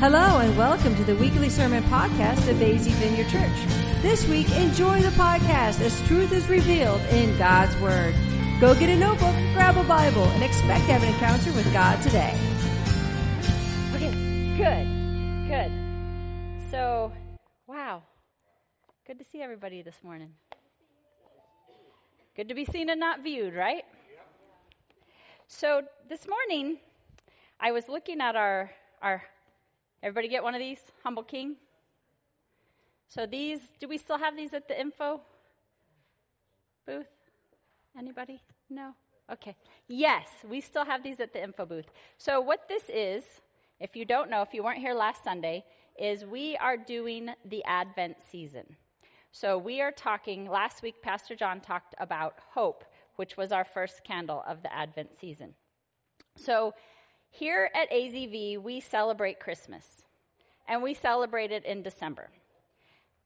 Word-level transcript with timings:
Hello 0.00 0.38
and 0.38 0.56
welcome 0.56 0.94
to 0.94 1.02
the 1.02 1.16
weekly 1.16 1.48
sermon 1.48 1.82
podcast 1.82 2.48
of 2.48 2.62
AZ 2.62 2.86
Vineyard 2.86 3.28
Church. 3.28 4.00
This 4.00 4.24
week, 4.28 4.48
enjoy 4.52 5.02
the 5.02 5.08
podcast 5.08 5.80
as 5.80 6.00
truth 6.06 6.30
is 6.30 6.48
revealed 6.48 7.00
in 7.10 7.36
God's 7.36 7.76
Word. 7.80 8.14
Go 8.60 8.76
get 8.76 8.90
a 8.90 8.96
notebook, 8.96 9.34
grab 9.54 9.76
a 9.76 9.82
Bible, 9.82 10.22
and 10.22 10.44
expect 10.44 10.86
to 10.86 10.92
have 10.92 11.02
an 11.02 11.08
encounter 11.08 11.52
with 11.52 11.72
God 11.72 12.00
today. 12.00 12.32
Okay, 13.96 14.12
good, 14.56 15.48
good. 15.48 16.70
So, 16.70 17.12
wow, 17.66 18.04
good 19.04 19.18
to 19.18 19.24
see 19.24 19.42
everybody 19.42 19.82
this 19.82 20.04
morning. 20.04 20.30
Good 22.36 22.48
to 22.50 22.54
be 22.54 22.64
seen 22.64 22.88
and 22.88 23.00
not 23.00 23.24
viewed, 23.24 23.52
right? 23.52 23.82
So, 25.48 25.82
this 26.08 26.28
morning, 26.28 26.78
I 27.58 27.72
was 27.72 27.88
looking 27.88 28.20
at 28.20 28.36
our, 28.36 28.70
our 29.02 29.24
Everybody 30.02 30.28
get 30.28 30.42
one 30.42 30.54
of 30.54 30.60
these? 30.60 30.80
Humble 31.02 31.24
King? 31.24 31.56
So 33.08 33.26
these, 33.26 33.60
do 33.80 33.88
we 33.88 33.98
still 33.98 34.18
have 34.18 34.36
these 34.36 34.54
at 34.54 34.68
the 34.68 34.78
info 34.78 35.20
booth? 36.86 37.06
Anybody? 37.98 38.40
No? 38.70 38.94
Okay. 39.32 39.56
Yes, 39.88 40.28
we 40.48 40.60
still 40.60 40.84
have 40.84 41.02
these 41.02 41.20
at 41.20 41.32
the 41.32 41.42
info 41.42 41.66
booth. 41.66 41.86
So 42.16 42.40
what 42.40 42.68
this 42.68 42.84
is, 42.88 43.24
if 43.80 43.96
you 43.96 44.04
don't 44.04 44.30
know, 44.30 44.42
if 44.42 44.54
you 44.54 44.62
weren't 44.62 44.78
here 44.78 44.94
last 44.94 45.24
Sunday, 45.24 45.64
is 45.98 46.24
we 46.24 46.56
are 46.58 46.76
doing 46.76 47.30
the 47.44 47.64
Advent 47.64 48.16
season. 48.30 48.64
So 49.32 49.58
we 49.58 49.80
are 49.80 49.92
talking, 49.92 50.48
last 50.48 50.82
week 50.82 51.02
Pastor 51.02 51.34
John 51.34 51.60
talked 51.60 51.94
about 51.98 52.34
hope, 52.54 52.84
which 53.16 53.36
was 53.36 53.52
our 53.52 53.64
first 53.64 54.04
candle 54.04 54.44
of 54.46 54.62
the 54.62 54.72
Advent 54.72 55.10
season. 55.18 55.54
So 56.36 56.72
here 57.30 57.70
at 57.74 57.90
AZV, 57.90 58.62
we 58.62 58.80
celebrate 58.80 59.40
Christmas, 59.40 59.84
and 60.66 60.82
we 60.82 60.94
celebrate 60.94 61.52
it 61.52 61.64
in 61.64 61.82
December. 61.82 62.30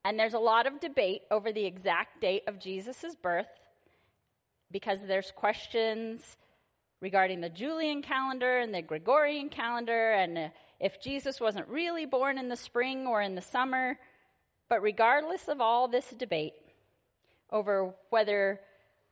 And 0.04 0.18
there's 0.18 0.34
a 0.34 0.38
lot 0.38 0.66
of 0.66 0.80
debate 0.80 1.22
over 1.30 1.52
the 1.52 1.64
exact 1.64 2.20
date 2.20 2.42
of 2.46 2.58
Jesus' 2.58 3.14
birth 3.22 3.46
because 4.70 4.98
there's 5.06 5.30
questions 5.36 6.36
regarding 7.00 7.40
the 7.40 7.48
Julian 7.48 8.02
calendar 8.02 8.58
and 8.58 8.74
the 8.74 8.82
Gregorian 8.82 9.48
calendar, 9.48 10.12
and 10.12 10.50
if 10.80 11.00
Jesus 11.00 11.40
wasn't 11.40 11.68
really 11.68 12.06
born 12.06 12.38
in 12.38 12.48
the 12.48 12.56
spring 12.56 13.06
or 13.06 13.22
in 13.22 13.34
the 13.34 13.42
summer. 13.42 13.98
But 14.68 14.82
regardless 14.82 15.48
of 15.48 15.60
all 15.60 15.88
this 15.88 16.08
debate 16.18 16.54
over 17.50 17.94
whether 18.10 18.60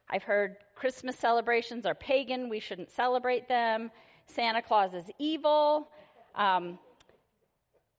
I've 0.09 0.23
heard 0.23 0.57
Christmas 0.75 1.19
celebrations 1.19 1.85
are 1.85 1.95
pagan, 1.95 2.49
we 2.49 2.61
shouldn't 2.61 2.91
celebrate 2.91 3.47
them, 3.47 3.91
Santa 4.31 4.63
Claus 4.63 4.95
is 4.95 5.11
evil. 5.19 5.89
Um, 6.35 6.79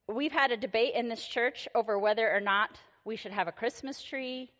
we've 0.07 0.31
had 0.31 0.51
a 0.51 0.57
debate 0.57 0.93
in 0.95 1.09
this 1.09 1.25
church 1.25 1.67
over 1.75 1.99
whether 1.99 2.33
or 2.33 2.39
not 2.39 2.79
we 3.03 3.15
should 3.15 3.31
have 3.31 3.47
a 3.47 3.51
Christmas 3.51 4.01
tree. 4.01 4.51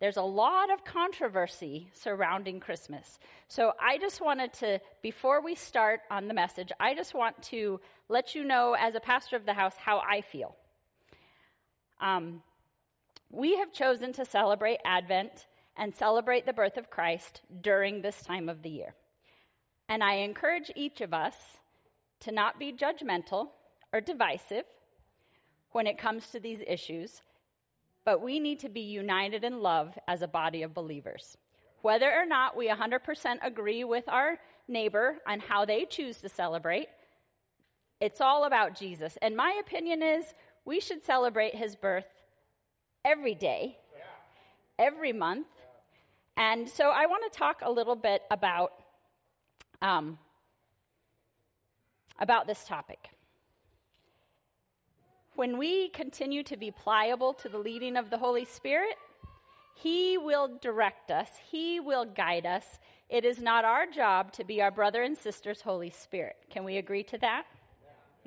There's 0.00 0.16
a 0.16 0.22
lot 0.22 0.72
of 0.72 0.84
controversy 0.84 1.90
surrounding 1.92 2.60
Christmas. 2.60 3.18
So 3.48 3.72
I 3.80 3.98
just 3.98 4.20
wanted 4.20 4.52
to, 4.54 4.80
before 5.02 5.42
we 5.42 5.54
start 5.54 6.00
on 6.10 6.28
the 6.28 6.34
message, 6.34 6.70
I 6.78 6.94
just 6.94 7.14
want 7.14 7.40
to 7.44 7.80
let 8.08 8.34
you 8.34 8.44
know, 8.44 8.76
as 8.78 8.94
a 8.94 9.00
pastor 9.00 9.36
of 9.36 9.44
the 9.44 9.54
house, 9.54 9.74
how 9.76 9.98
I 9.98 10.20
feel. 10.20 10.56
Um, 12.00 12.42
we 13.30 13.56
have 13.56 13.72
chosen 13.72 14.12
to 14.14 14.24
celebrate 14.24 14.78
Advent 14.84 15.46
and 15.76 15.94
celebrate 15.94 16.46
the 16.46 16.52
birth 16.52 16.76
of 16.76 16.90
Christ 16.90 17.42
during 17.60 18.00
this 18.00 18.22
time 18.22 18.48
of 18.48 18.62
the 18.62 18.70
year. 18.70 18.94
And 19.88 20.02
I 20.02 20.14
encourage 20.14 20.70
each 20.76 21.00
of 21.00 21.14
us 21.14 21.34
to 22.20 22.32
not 22.32 22.58
be 22.58 22.72
judgmental 22.72 23.48
or 23.92 24.00
divisive 24.00 24.64
when 25.72 25.86
it 25.86 25.98
comes 25.98 26.28
to 26.28 26.40
these 26.40 26.60
issues, 26.66 27.22
but 28.04 28.22
we 28.22 28.40
need 28.40 28.60
to 28.60 28.68
be 28.68 28.80
united 28.80 29.44
in 29.44 29.60
love 29.60 29.98
as 30.06 30.22
a 30.22 30.28
body 30.28 30.62
of 30.62 30.74
believers. 30.74 31.36
Whether 31.82 32.10
or 32.12 32.26
not 32.26 32.56
we 32.56 32.68
100% 32.68 33.38
agree 33.42 33.84
with 33.84 34.08
our 34.08 34.38
neighbor 34.66 35.16
on 35.26 35.40
how 35.40 35.64
they 35.64 35.84
choose 35.84 36.18
to 36.18 36.28
celebrate, 36.28 36.88
it's 38.00 38.20
all 38.20 38.44
about 38.44 38.76
Jesus. 38.76 39.16
And 39.22 39.36
my 39.36 39.60
opinion 39.60 40.02
is 40.02 40.24
we 40.64 40.80
should 40.80 41.02
celebrate 41.04 41.54
his 41.54 41.76
birth 41.76 42.06
every 43.04 43.34
day, 43.34 43.78
every 44.78 45.12
month. 45.12 45.46
And 46.36 46.68
so 46.68 46.90
I 46.90 47.06
want 47.06 47.30
to 47.32 47.38
talk 47.38 47.60
a 47.62 47.70
little 47.70 47.96
bit 47.96 48.22
about 48.30 48.72
um, 49.82 50.18
about 52.18 52.46
this 52.46 52.64
topic. 52.64 53.10
When 55.34 55.56
we 55.56 55.88
continue 55.90 56.42
to 56.44 56.56
be 56.56 56.70
pliable 56.70 57.32
to 57.34 57.48
the 57.48 57.58
leading 57.58 57.96
of 57.96 58.10
the 58.10 58.18
Holy 58.18 58.44
Spirit, 58.44 58.96
He 59.76 60.18
will 60.18 60.58
direct 60.60 61.10
us, 61.10 61.30
He 61.50 61.78
will 61.80 62.04
guide 62.04 62.46
us. 62.46 62.64
It 63.08 63.24
is 63.24 63.40
not 63.40 63.64
our 63.64 63.86
job 63.86 64.32
to 64.32 64.44
be 64.44 64.60
our 64.60 64.70
brother 64.70 65.02
and 65.02 65.16
sister's 65.16 65.62
Holy 65.62 65.90
Spirit. 65.90 66.36
Can 66.50 66.64
we 66.64 66.76
agree 66.76 67.04
to 67.04 67.18
that? 67.18 67.44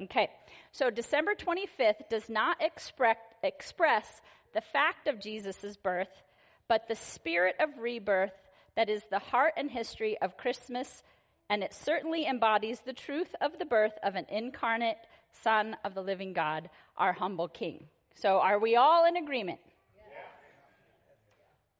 Okay. 0.01 0.29
So 0.71 0.89
December 0.89 1.33
25th 1.35 2.09
does 2.09 2.29
not 2.29 2.59
expre- 2.59 3.15
express 3.43 4.21
the 4.53 4.61
fact 4.61 5.07
of 5.07 5.19
Jesus' 5.19 5.77
birth, 5.77 6.23
but 6.67 6.87
the 6.87 6.95
spirit 6.95 7.55
of 7.59 7.77
rebirth 7.77 8.33
that 8.75 8.89
is 8.89 9.03
the 9.11 9.19
heart 9.19 9.53
and 9.57 9.69
history 9.69 10.17
of 10.21 10.37
Christmas 10.37 11.03
and 11.51 11.63
it 11.63 11.73
certainly 11.73 12.25
embodies 12.25 12.79
the 12.79 12.93
truth 12.93 13.35
of 13.41 13.59
the 13.59 13.65
birth 13.65 13.91
of 14.03 14.15
an 14.15 14.25
incarnate 14.29 14.95
Son 15.33 15.75
of 15.83 15.93
the 15.93 16.01
living 16.01 16.31
God, 16.31 16.69
our 16.97 17.11
humble 17.11 17.49
King. 17.49 17.87
So, 18.15 18.39
are 18.39 18.57
we 18.57 18.77
all 18.77 19.05
in 19.05 19.17
agreement? 19.17 19.59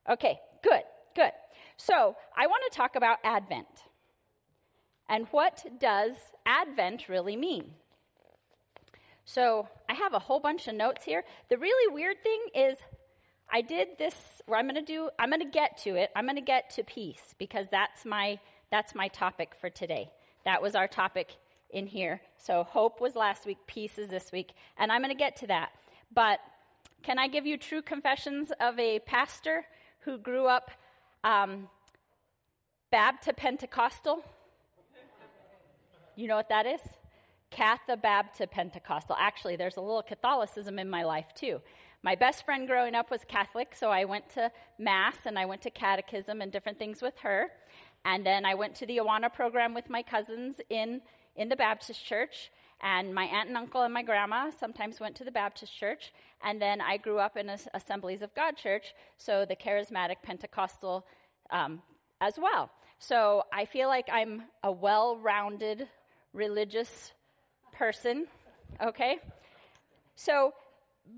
Okay, 0.10 0.40
good, 0.62 0.84
good. 1.16 1.32
So, 1.78 2.18
I 2.36 2.48
want 2.48 2.64
to 2.70 2.78
talk 2.78 2.98
about 2.98 3.20
Advent. 3.24 3.68
And 5.08 5.26
what 5.32 5.64
does 5.80 6.16
Advent 6.46 7.08
really 7.08 7.38
mean? 7.38 7.72
So, 9.24 9.70
I 9.90 9.94
have 9.94 10.14
a 10.14 10.20
whole 10.20 10.42
bunch 10.42 10.68
of 10.68 10.76
notes 10.76 11.06
here. 11.06 11.24
The 11.50 11.58
really 11.58 11.94
weird 11.94 12.18
thing 12.24 12.42
is, 12.54 12.78
I 13.50 13.62
did 13.62 13.90
this, 13.98 14.16
where 14.48 14.60
I'm 14.60 14.66
going 14.66 14.76
to 14.76 14.82
do, 14.82 15.10
I'm 15.18 15.30
going 15.30 15.42
to 15.42 15.50
get 15.50 15.78
to 15.84 15.96
it. 15.96 16.10
I'm 16.14 16.26
going 16.26 16.36
to 16.36 16.42
get 16.42 16.72
to 16.72 16.84
peace 16.84 17.36
because 17.38 17.68
that's 17.70 18.04
my 18.06 18.38
that's 18.72 18.96
my 18.96 19.10
topic 19.10 19.54
for 19.60 19.70
today. 19.70 20.10
That 20.46 20.62
was 20.62 20.76
our 20.76 20.88
topic 20.88 21.36
in 21.70 21.88
here. 21.88 22.22
So 22.38 22.64
hope 22.64 23.00
was 23.02 23.16
last 23.16 23.46
week, 23.46 23.58
peace 23.68 23.98
is 23.98 24.10
this 24.10 24.32
week, 24.32 24.54
and 24.78 24.92
I'm 24.92 25.02
going 25.02 25.14
to 25.14 25.18
get 25.18 25.36
to 25.38 25.48
that. 25.48 25.72
But 26.14 26.40
can 27.04 27.20
I 27.20 27.28
give 27.28 27.46
you 27.46 27.58
true 27.58 27.82
confessions 27.82 28.52
of 28.60 28.80
a 28.80 29.00
pastor 29.00 29.66
who 30.02 30.18
grew 30.18 30.48
up 30.48 30.72
um, 31.24 31.68
Baptist 32.92 33.38
Pentecostal? 33.38 34.24
You 36.16 36.28
know 36.28 36.36
what 36.36 36.50
that 36.50 36.66
is? 36.66 36.82
Catha 37.50 37.98
Baptist 37.98 38.52
Pentecostal. 38.52 39.16
Actually, 39.20 39.58
there's 39.58 39.78
a 39.78 39.82
little 39.82 40.02
Catholicism 40.02 40.80
in 40.80 40.90
my 40.90 41.04
life 41.04 41.28
too. 41.36 41.60
My 42.04 42.16
best 42.16 42.46
friend 42.46 42.68
growing 42.68 42.96
up 42.96 43.12
was 43.12 43.22
Catholic, 43.28 43.76
so 43.76 43.90
I 43.90 44.06
went 44.06 44.30
to 44.32 44.52
Mass 44.80 45.18
and 45.26 45.38
I 45.38 45.46
went 45.46 45.62
to 45.64 45.70
catechism 45.70 46.42
and 46.42 46.52
different 46.52 46.80
things 46.80 47.02
with 47.02 47.18
her. 47.20 47.52
And 48.06 48.26
then 48.26 48.46
I 48.46 48.56
went 48.56 48.76
to 48.76 48.86
the 48.86 48.98
Awana 48.98 49.32
program 49.32 49.74
with 49.74 49.90
my 49.90 50.02
cousins 50.02 50.56
in, 50.70 51.02
in 51.36 51.50
the 51.50 51.56
Baptist 51.56 52.04
church. 52.06 52.52
And 52.82 53.14
my 53.14 53.26
aunt 53.26 53.48
and 53.48 53.58
uncle 53.58 53.84
and 53.84 53.94
my 53.94 54.02
grandma 54.02 54.50
sometimes 54.60 55.00
went 55.00 55.16
to 55.18 55.24
the 55.24 55.32
Baptist 55.32 55.78
church. 55.78 56.12
And 56.44 56.60
then 56.62 56.82
I 56.82 56.98
grew 56.98 57.20
up 57.20 57.38
in 57.38 57.50
a, 57.50 57.58
Assemblies 57.74 58.22
of 58.22 58.34
God 58.34 58.58
church, 58.58 58.94
so 59.18 59.46
the 59.46 59.56
charismatic 59.56 60.16
Pentecostal 60.24 61.06
um, 61.52 61.82
as 62.20 62.40
well. 62.42 62.72
So 62.98 63.44
I 63.54 63.66
feel 63.66 63.88
like 63.88 64.08
I'm 64.12 64.44
a 64.64 64.72
well 64.72 65.18
rounded 65.18 65.88
religious 66.34 67.12
person, 67.72 68.28
okay? 68.82 69.20
So, 70.16 70.54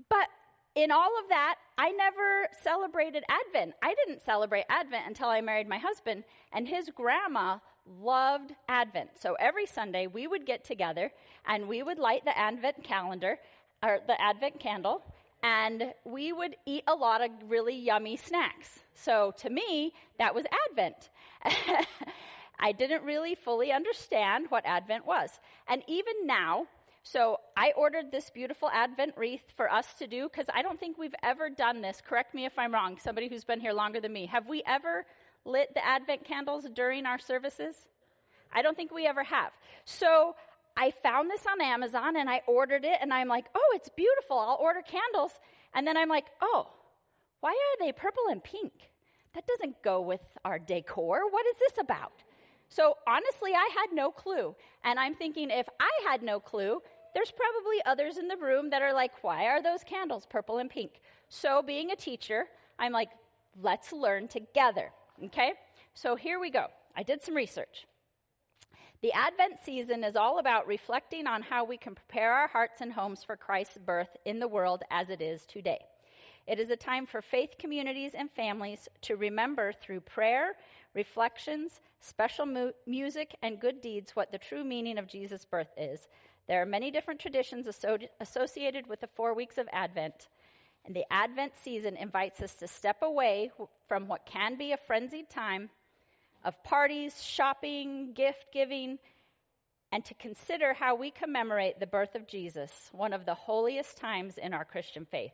but 0.08 0.28
in 0.74 0.90
all 0.90 1.18
of 1.22 1.28
that, 1.28 1.56
I 1.78 1.90
never 1.90 2.48
celebrated 2.62 3.24
Advent. 3.28 3.74
I 3.82 3.94
didn't 4.04 4.22
celebrate 4.22 4.64
Advent 4.68 5.04
until 5.06 5.28
I 5.28 5.40
married 5.40 5.68
my 5.68 5.78
husband, 5.78 6.24
and 6.52 6.66
his 6.66 6.90
grandma 6.94 7.58
loved 8.00 8.52
Advent. 8.68 9.10
So 9.20 9.34
every 9.38 9.66
Sunday 9.66 10.06
we 10.06 10.26
would 10.26 10.46
get 10.46 10.64
together 10.64 11.12
and 11.46 11.68
we 11.68 11.82
would 11.82 11.98
light 11.98 12.24
the 12.24 12.36
Advent 12.36 12.82
calendar 12.82 13.38
or 13.82 13.98
the 14.06 14.20
Advent 14.20 14.58
candle 14.58 15.02
and 15.42 15.92
we 16.04 16.32
would 16.32 16.56
eat 16.64 16.84
a 16.86 16.94
lot 16.94 17.22
of 17.22 17.30
really 17.46 17.76
yummy 17.76 18.16
snacks. 18.16 18.80
So 18.94 19.34
to 19.38 19.50
me, 19.50 19.92
that 20.18 20.34
was 20.34 20.46
Advent. 20.70 21.10
I 22.58 22.72
didn't 22.72 23.04
really 23.04 23.34
fully 23.34 23.70
understand 23.70 24.46
what 24.48 24.64
Advent 24.64 25.04
was. 25.06 25.28
And 25.68 25.82
even 25.86 26.14
now, 26.24 26.66
so 27.06 27.38
I 27.54 27.72
ordered 27.76 28.10
this 28.10 28.30
beautiful 28.30 28.70
Advent 28.70 29.12
wreath 29.18 29.44
for 29.54 29.70
us 29.70 29.86
to 29.98 30.06
do 30.06 30.24
because 30.24 30.46
I 30.54 30.62
don't 30.62 30.80
think 30.80 30.96
we've 30.96 31.14
ever 31.22 31.50
done 31.50 31.82
this. 31.82 32.02
Correct 32.06 32.34
me 32.34 32.46
if 32.46 32.58
I'm 32.58 32.72
wrong, 32.72 32.96
somebody 32.98 33.28
who's 33.28 33.44
been 33.44 33.60
here 33.60 33.74
longer 33.74 34.00
than 34.00 34.12
me. 34.12 34.24
Have 34.26 34.48
we 34.48 34.62
ever 34.66 35.04
lit 35.44 35.74
the 35.74 35.84
Advent 35.84 36.24
candles 36.24 36.66
during 36.74 37.04
our 37.04 37.18
services? 37.18 37.76
I 38.50 38.62
don't 38.62 38.74
think 38.74 38.90
we 38.90 39.06
ever 39.06 39.22
have. 39.22 39.52
So 39.84 40.34
I 40.78 40.92
found 41.02 41.30
this 41.30 41.44
on 41.46 41.60
Amazon 41.60 42.16
and 42.16 42.28
I 42.30 42.40
ordered 42.46 42.86
it 42.86 42.98
and 43.02 43.12
I'm 43.12 43.28
like, 43.28 43.44
oh, 43.54 43.72
it's 43.74 43.90
beautiful. 43.90 44.38
I'll 44.38 44.58
order 44.58 44.80
candles. 44.80 45.32
And 45.74 45.86
then 45.86 45.98
I'm 45.98 46.08
like, 46.08 46.26
oh, 46.40 46.68
why 47.40 47.50
are 47.50 47.84
they 47.84 47.92
purple 47.92 48.24
and 48.30 48.42
pink? 48.42 48.72
That 49.34 49.46
doesn't 49.46 49.82
go 49.82 50.00
with 50.00 50.22
our 50.42 50.58
decor. 50.58 51.30
What 51.30 51.44
is 51.46 51.56
this 51.58 51.78
about? 51.78 52.12
So 52.70 52.96
honestly, 53.06 53.52
I 53.52 53.68
had 53.74 53.94
no 53.94 54.10
clue. 54.10 54.54
And 54.84 54.98
I'm 54.98 55.14
thinking 55.14 55.50
if 55.50 55.68
I 55.78 55.90
had 56.08 56.22
no 56.22 56.40
clue, 56.40 56.80
there's 57.14 57.30
probably 57.30 57.80
others 57.86 58.18
in 58.18 58.28
the 58.28 58.36
room 58.36 58.70
that 58.70 58.82
are 58.82 58.92
like, 58.92 59.22
why 59.22 59.46
are 59.46 59.62
those 59.62 59.84
candles 59.84 60.26
purple 60.28 60.58
and 60.58 60.68
pink? 60.68 61.00
So 61.28 61.62
being 61.62 61.90
a 61.90 61.96
teacher, 61.96 62.46
I'm 62.78 62.92
like, 62.92 63.10
let's 63.62 63.92
learn 63.92 64.28
together. 64.28 64.90
Okay? 65.24 65.52
So 65.94 66.16
here 66.16 66.40
we 66.40 66.50
go. 66.50 66.66
I 66.96 67.02
did 67.02 67.22
some 67.22 67.34
research. 67.34 67.86
The 69.00 69.12
Advent 69.12 69.58
season 69.62 70.02
is 70.02 70.16
all 70.16 70.38
about 70.38 70.66
reflecting 70.66 71.26
on 71.26 71.42
how 71.42 71.64
we 71.64 71.76
can 71.76 71.94
prepare 71.94 72.32
our 72.32 72.48
hearts 72.48 72.80
and 72.80 72.92
homes 72.92 73.22
for 73.22 73.36
Christ's 73.36 73.78
birth 73.78 74.16
in 74.24 74.40
the 74.40 74.48
world 74.48 74.82
as 74.90 75.10
it 75.10 75.20
is 75.20 75.44
today. 75.46 75.78
It 76.46 76.58
is 76.58 76.70
a 76.70 76.76
time 76.76 77.06
for 77.06 77.22
faith 77.22 77.50
communities 77.58 78.12
and 78.14 78.30
families 78.30 78.88
to 79.02 79.16
remember 79.16 79.72
through 79.72 80.00
prayer, 80.00 80.56
reflections, 80.94 81.80
special 82.00 82.46
mu- 82.46 82.72
music, 82.86 83.34
and 83.42 83.60
good 83.60 83.80
deeds 83.80 84.14
what 84.14 84.32
the 84.32 84.38
true 84.38 84.64
meaning 84.64 84.98
of 84.98 85.06
Jesus' 85.06 85.44
birth 85.44 85.72
is. 85.76 86.08
There 86.46 86.60
are 86.60 86.66
many 86.66 86.90
different 86.90 87.20
traditions 87.20 87.66
associated 88.20 88.86
with 88.86 89.00
the 89.00 89.06
four 89.06 89.34
weeks 89.34 89.58
of 89.58 89.68
Advent. 89.72 90.28
And 90.84 90.94
the 90.94 91.10
Advent 91.10 91.52
season 91.56 91.96
invites 91.96 92.42
us 92.42 92.54
to 92.56 92.68
step 92.68 92.98
away 93.02 93.50
from 93.88 94.06
what 94.06 94.26
can 94.26 94.56
be 94.56 94.72
a 94.72 94.76
frenzied 94.76 95.30
time 95.30 95.70
of 96.44 96.62
parties, 96.62 97.22
shopping, 97.22 98.12
gift 98.12 98.46
giving, 98.52 98.98
and 99.90 100.04
to 100.04 100.14
consider 100.14 100.74
how 100.74 100.94
we 100.94 101.10
commemorate 101.10 101.80
the 101.80 101.86
birth 101.86 102.14
of 102.14 102.26
Jesus, 102.26 102.90
one 102.92 103.14
of 103.14 103.24
the 103.24 103.34
holiest 103.34 103.96
times 103.96 104.36
in 104.36 104.52
our 104.52 104.64
Christian 104.64 105.06
faith. 105.06 105.32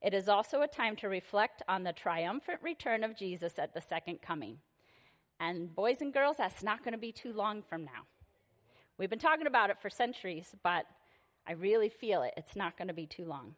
It 0.00 0.14
is 0.14 0.28
also 0.28 0.62
a 0.62 0.68
time 0.68 0.96
to 0.96 1.08
reflect 1.08 1.62
on 1.68 1.82
the 1.82 1.92
triumphant 1.92 2.60
return 2.62 3.04
of 3.04 3.16
Jesus 3.16 3.58
at 3.58 3.74
the 3.74 3.80
second 3.80 4.22
coming. 4.22 4.58
And 5.40 5.74
boys 5.74 6.00
and 6.00 6.12
girls, 6.12 6.36
that's 6.38 6.62
not 6.62 6.82
going 6.82 6.92
to 6.92 6.98
be 6.98 7.12
too 7.12 7.32
long 7.34 7.62
from 7.62 7.84
now. 7.84 8.06
We've 8.98 9.10
been 9.10 9.18
talking 9.18 9.46
about 9.46 9.70
it 9.70 9.80
for 9.80 9.90
centuries, 9.90 10.54
but 10.62 10.86
I 11.46 11.52
really 11.52 11.88
feel 11.88 12.22
it. 12.22 12.34
It's 12.36 12.56
not 12.56 12.78
going 12.78 12.88
to 12.88 12.94
be 12.94 13.06
too 13.06 13.24
long. 13.24 13.54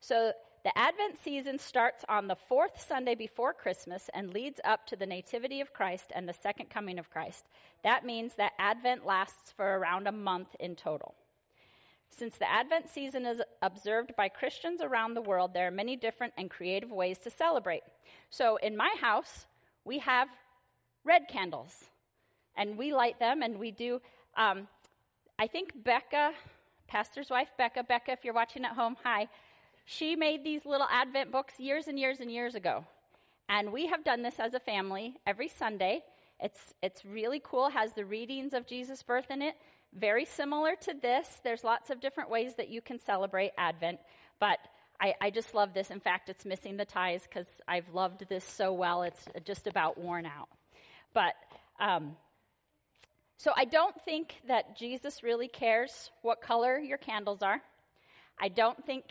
So 0.00 0.32
the 0.64 0.76
Advent 0.76 1.18
season 1.22 1.58
starts 1.58 2.04
on 2.08 2.28
the 2.28 2.36
fourth 2.36 2.84
Sunday 2.86 3.14
before 3.14 3.52
Christmas 3.52 4.08
and 4.14 4.32
leads 4.32 4.60
up 4.64 4.86
to 4.86 4.96
the 4.96 5.06
Nativity 5.06 5.60
of 5.60 5.72
Christ 5.72 6.12
and 6.14 6.28
the 6.28 6.32
second 6.32 6.70
coming 6.70 6.98
of 6.98 7.10
Christ. 7.10 7.46
That 7.84 8.04
means 8.04 8.34
that 8.36 8.52
Advent 8.58 9.06
lasts 9.06 9.52
for 9.56 9.78
around 9.78 10.06
a 10.06 10.12
month 10.12 10.54
in 10.60 10.76
total. 10.76 11.14
Since 12.10 12.38
the 12.38 12.50
Advent 12.50 12.88
season 12.88 13.26
is 13.26 13.40
observed 13.62 14.14
by 14.16 14.28
Christians 14.28 14.80
around 14.80 15.14
the 15.14 15.22
world, 15.22 15.52
there 15.52 15.66
are 15.66 15.72
many 15.72 15.96
different 15.96 16.32
and 16.38 16.50
creative 16.50 16.90
ways 16.90 17.18
to 17.20 17.30
celebrate. 17.30 17.82
So 18.30 18.56
in 18.56 18.76
my 18.76 18.94
house, 19.00 19.46
we 19.84 19.98
have 19.98 20.28
red 21.04 21.28
candles, 21.28 21.84
and 22.56 22.76
we 22.76 22.92
light 22.92 23.18
them, 23.18 23.42
and 23.42 23.58
we 23.58 23.70
do. 23.70 24.00
Um, 24.36 24.68
I 25.38 25.46
think 25.46 25.72
Becca, 25.84 26.32
pastor's 26.88 27.30
wife 27.30 27.48
Becca, 27.58 27.84
Becca, 27.84 28.12
if 28.12 28.24
you're 28.24 28.34
watching 28.34 28.64
at 28.64 28.72
home, 28.72 28.96
hi. 29.02 29.28
She 29.84 30.16
made 30.16 30.42
these 30.44 30.66
little 30.66 30.88
Advent 30.90 31.30
books 31.30 31.60
years 31.60 31.86
and 31.86 31.98
years 31.98 32.20
and 32.20 32.30
years 32.30 32.54
ago. 32.54 32.84
And 33.48 33.72
we 33.72 33.86
have 33.86 34.02
done 34.02 34.22
this 34.22 34.40
as 34.40 34.54
a 34.54 34.60
family 34.60 35.14
every 35.26 35.48
Sunday. 35.48 36.02
It's, 36.40 36.58
it's 36.82 37.04
really 37.04 37.40
cool, 37.42 37.70
has 37.70 37.92
the 37.92 38.04
readings 38.04 38.52
of 38.52 38.66
Jesus' 38.66 39.02
birth 39.02 39.30
in 39.30 39.42
it. 39.42 39.54
Very 39.94 40.24
similar 40.24 40.74
to 40.82 40.94
this. 41.00 41.28
There's 41.44 41.62
lots 41.62 41.90
of 41.90 42.00
different 42.00 42.30
ways 42.30 42.54
that 42.56 42.68
you 42.68 42.80
can 42.80 42.98
celebrate 42.98 43.52
Advent, 43.56 44.00
but 44.40 44.58
I, 45.00 45.14
I 45.20 45.30
just 45.30 45.54
love 45.54 45.72
this. 45.72 45.90
In 45.90 46.00
fact, 46.00 46.28
it's 46.28 46.44
missing 46.44 46.76
the 46.76 46.84
ties 46.84 47.22
because 47.22 47.46
I've 47.68 47.88
loved 47.94 48.28
this 48.28 48.44
so 48.44 48.72
well, 48.72 49.02
it's 49.02 49.24
just 49.44 49.66
about 49.66 49.98
worn 49.98 50.26
out. 50.26 50.48
But 51.14 51.34
um, 51.78 52.16
so 53.38 53.52
I 53.54 53.66
don't 53.66 53.94
think 54.02 54.36
that 54.48 54.76
Jesus 54.76 55.22
really 55.22 55.48
cares 55.48 56.10
what 56.22 56.40
color 56.40 56.78
your 56.78 56.98
candles 56.98 57.42
are. 57.42 57.60
I 58.40 58.48
don't 58.48 58.82
think 58.84 59.04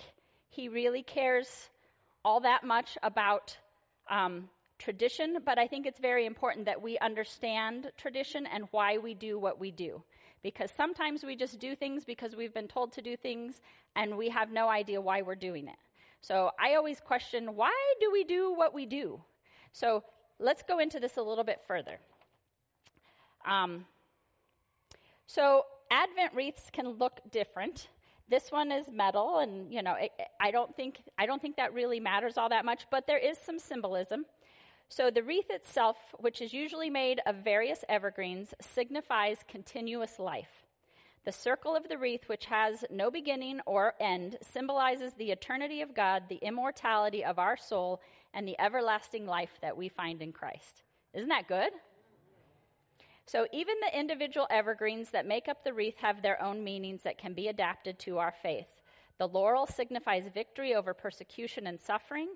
he 0.50 0.68
really 0.68 1.04
cares 1.04 1.70
all 2.24 2.40
that 2.40 2.64
much 2.64 2.98
about 3.04 3.56
um, 4.10 4.50
tradition, 4.80 5.38
but 5.46 5.60
I 5.60 5.68
think 5.68 5.86
it's 5.86 6.00
very 6.00 6.26
important 6.26 6.66
that 6.66 6.82
we 6.82 6.98
understand 7.00 7.92
tradition 7.98 8.48
and 8.48 8.66
why 8.72 8.98
we 8.98 9.14
do 9.14 9.38
what 9.38 9.60
we 9.60 9.72
do. 9.72 10.02
Because 10.42 10.72
sometimes 10.76 11.24
we 11.24 11.36
just 11.36 11.60
do 11.60 11.76
things 11.76 12.04
because 12.04 12.36
we've 12.36 12.54
been 12.54 12.68
told 12.68 12.94
to 12.94 13.02
do 13.02 13.16
things 13.16 13.62
and 13.96 14.18
we 14.18 14.30
have 14.30 14.52
no 14.52 14.70
idea 14.70 15.02
why 15.02 15.22
we're 15.22 15.36
doing 15.36 15.68
it. 15.68 15.78
So 16.22 16.50
I 16.60 16.76
always 16.76 17.00
question 17.00 17.56
why 17.56 17.74
do 18.00 18.12
we 18.12 18.24
do 18.24 18.54
what 18.56 18.74
we 18.74 18.88
do? 18.88 19.22
So 19.72 20.04
let's 20.40 20.64
go 20.68 20.80
into 20.80 21.00
this 21.00 21.18
a 21.18 21.22
little 21.22 21.44
bit 21.44 21.62
further. 21.68 22.00
Um, 23.48 23.86
so 25.28 25.66
Advent 25.92 26.34
wreaths 26.34 26.70
can 26.72 26.90
look 26.90 27.20
different. 27.32 27.88
This 28.28 28.52
one 28.52 28.72
is 28.72 28.90
metal, 28.92 29.40
and 29.40 29.72
you 29.72 29.84
know, 29.84 29.94
it, 29.94 30.12
I 30.40 30.52
don't 30.52 30.76
think 30.76 31.02
I 31.18 31.26
don't 31.26 31.42
think 31.42 31.58
that 31.58 31.74
really 31.74 32.00
matters 32.00 32.38
all 32.38 32.50
that 32.50 32.66
much, 32.66 32.88
but 32.90 33.06
there 33.06 33.20
is 33.20 33.38
some 33.38 33.60
symbolism. 33.60 34.26
So 34.90 35.10
the 35.10 35.24
wreath 35.24 35.50
itself, 35.50 35.98
which 36.20 36.42
is 36.42 36.54
usually 36.54 36.90
made 36.90 37.20
of 37.26 37.38
various 37.38 37.84
evergreens, 37.90 38.54
signifies 38.62 39.40
continuous 39.48 40.20
life. 40.20 40.64
The 41.26 41.32
circle 41.32 41.76
of 41.76 41.90
the 41.90 41.98
wreath, 41.98 42.28
which 42.28 42.46
has 42.46 42.86
no 42.92 43.10
beginning 43.10 43.60
or 43.66 43.96
end, 44.00 44.38
symbolizes 44.42 45.14
the 45.14 45.32
eternity 45.32 45.82
of 45.82 45.96
God, 45.96 46.24
the 46.30 46.36
immortality 46.36 47.26
of 47.26 47.40
our 47.40 47.58
soul, 47.58 48.00
and 48.34 48.48
the 48.48 48.60
everlasting 48.60 49.26
life 49.26 49.58
that 49.62 49.76
we 49.76 49.90
find 49.90 50.22
in 50.22 50.32
Christ. 50.32 50.84
Isn't 51.14 51.30
that 51.30 51.48
good? 51.48 51.72
So 53.26 53.48
even 53.52 53.76
the 53.82 53.98
individual 53.98 54.48
evergreens 54.50 55.10
that 55.10 55.26
make 55.26 55.48
up 55.48 55.64
the 55.64 55.74
wreath 55.74 55.98
have 55.98 56.22
their 56.22 56.42
own 56.42 56.64
meanings 56.64 57.02
that 57.04 57.18
can 57.18 57.34
be 57.34 57.48
adapted 57.48 57.98
to 58.00 58.20
our 58.20 58.34
faith. 58.44 58.68
The 59.18 59.28
laurel 59.28 59.66
signifies 59.66 60.30
victory 60.34 60.76
over 60.76 60.94
persecution 60.94 61.68
and 61.68 61.80
suffering. 61.80 62.30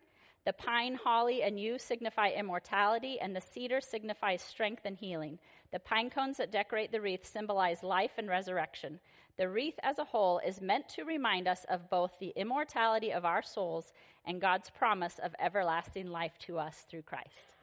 The 0.46 0.54
pine, 0.54 0.96
holly, 0.96 1.44
and 1.44 1.60
yew 1.60 1.78
signify 1.78 2.30
immortality, 2.30 3.20
and 3.20 3.36
the 3.36 3.42
cedar 3.42 3.82
signifies 3.82 4.42
strength 4.42 4.84
and 4.86 4.98
healing. 4.98 5.38
The 5.72 5.80
pine 5.80 6.10
cones 6.10 6.38
that 6.38 6.52
decorate 6.52 6.92
the 6.92 7.02
wreath 7.02 7.26
symbolize 7.26 7.84
life 7.84 8.14
and 8.18 8.28
resurrection. 8.28 9.00
The 9.38 9.50
wreath 9.50 9.80
as 9.84 10.00
a 10.00 10.06
whole 10.06 10.40
is 10.40 10.60
meant 10.60 10.90
to 10.90 11.04
remind 11.04 11.48
us 11.48 11.66
of 11.69 11.90
both 11.90 12.18
the 12.19 12.34
immortality 12.36 13.12
of 13.12 13.26
our 13.26 13.44
souls 13.44 13.94
and 14.26 14.42
God's 14.42 14.69
promise 14.69 15.19
of 15.19 15.36
everlasting 15.40 16.10
life 16.10 16.34
to 16.48 16.58
us 16.58 16.86
through 16.90 17.04
Christ. 17.04 17.56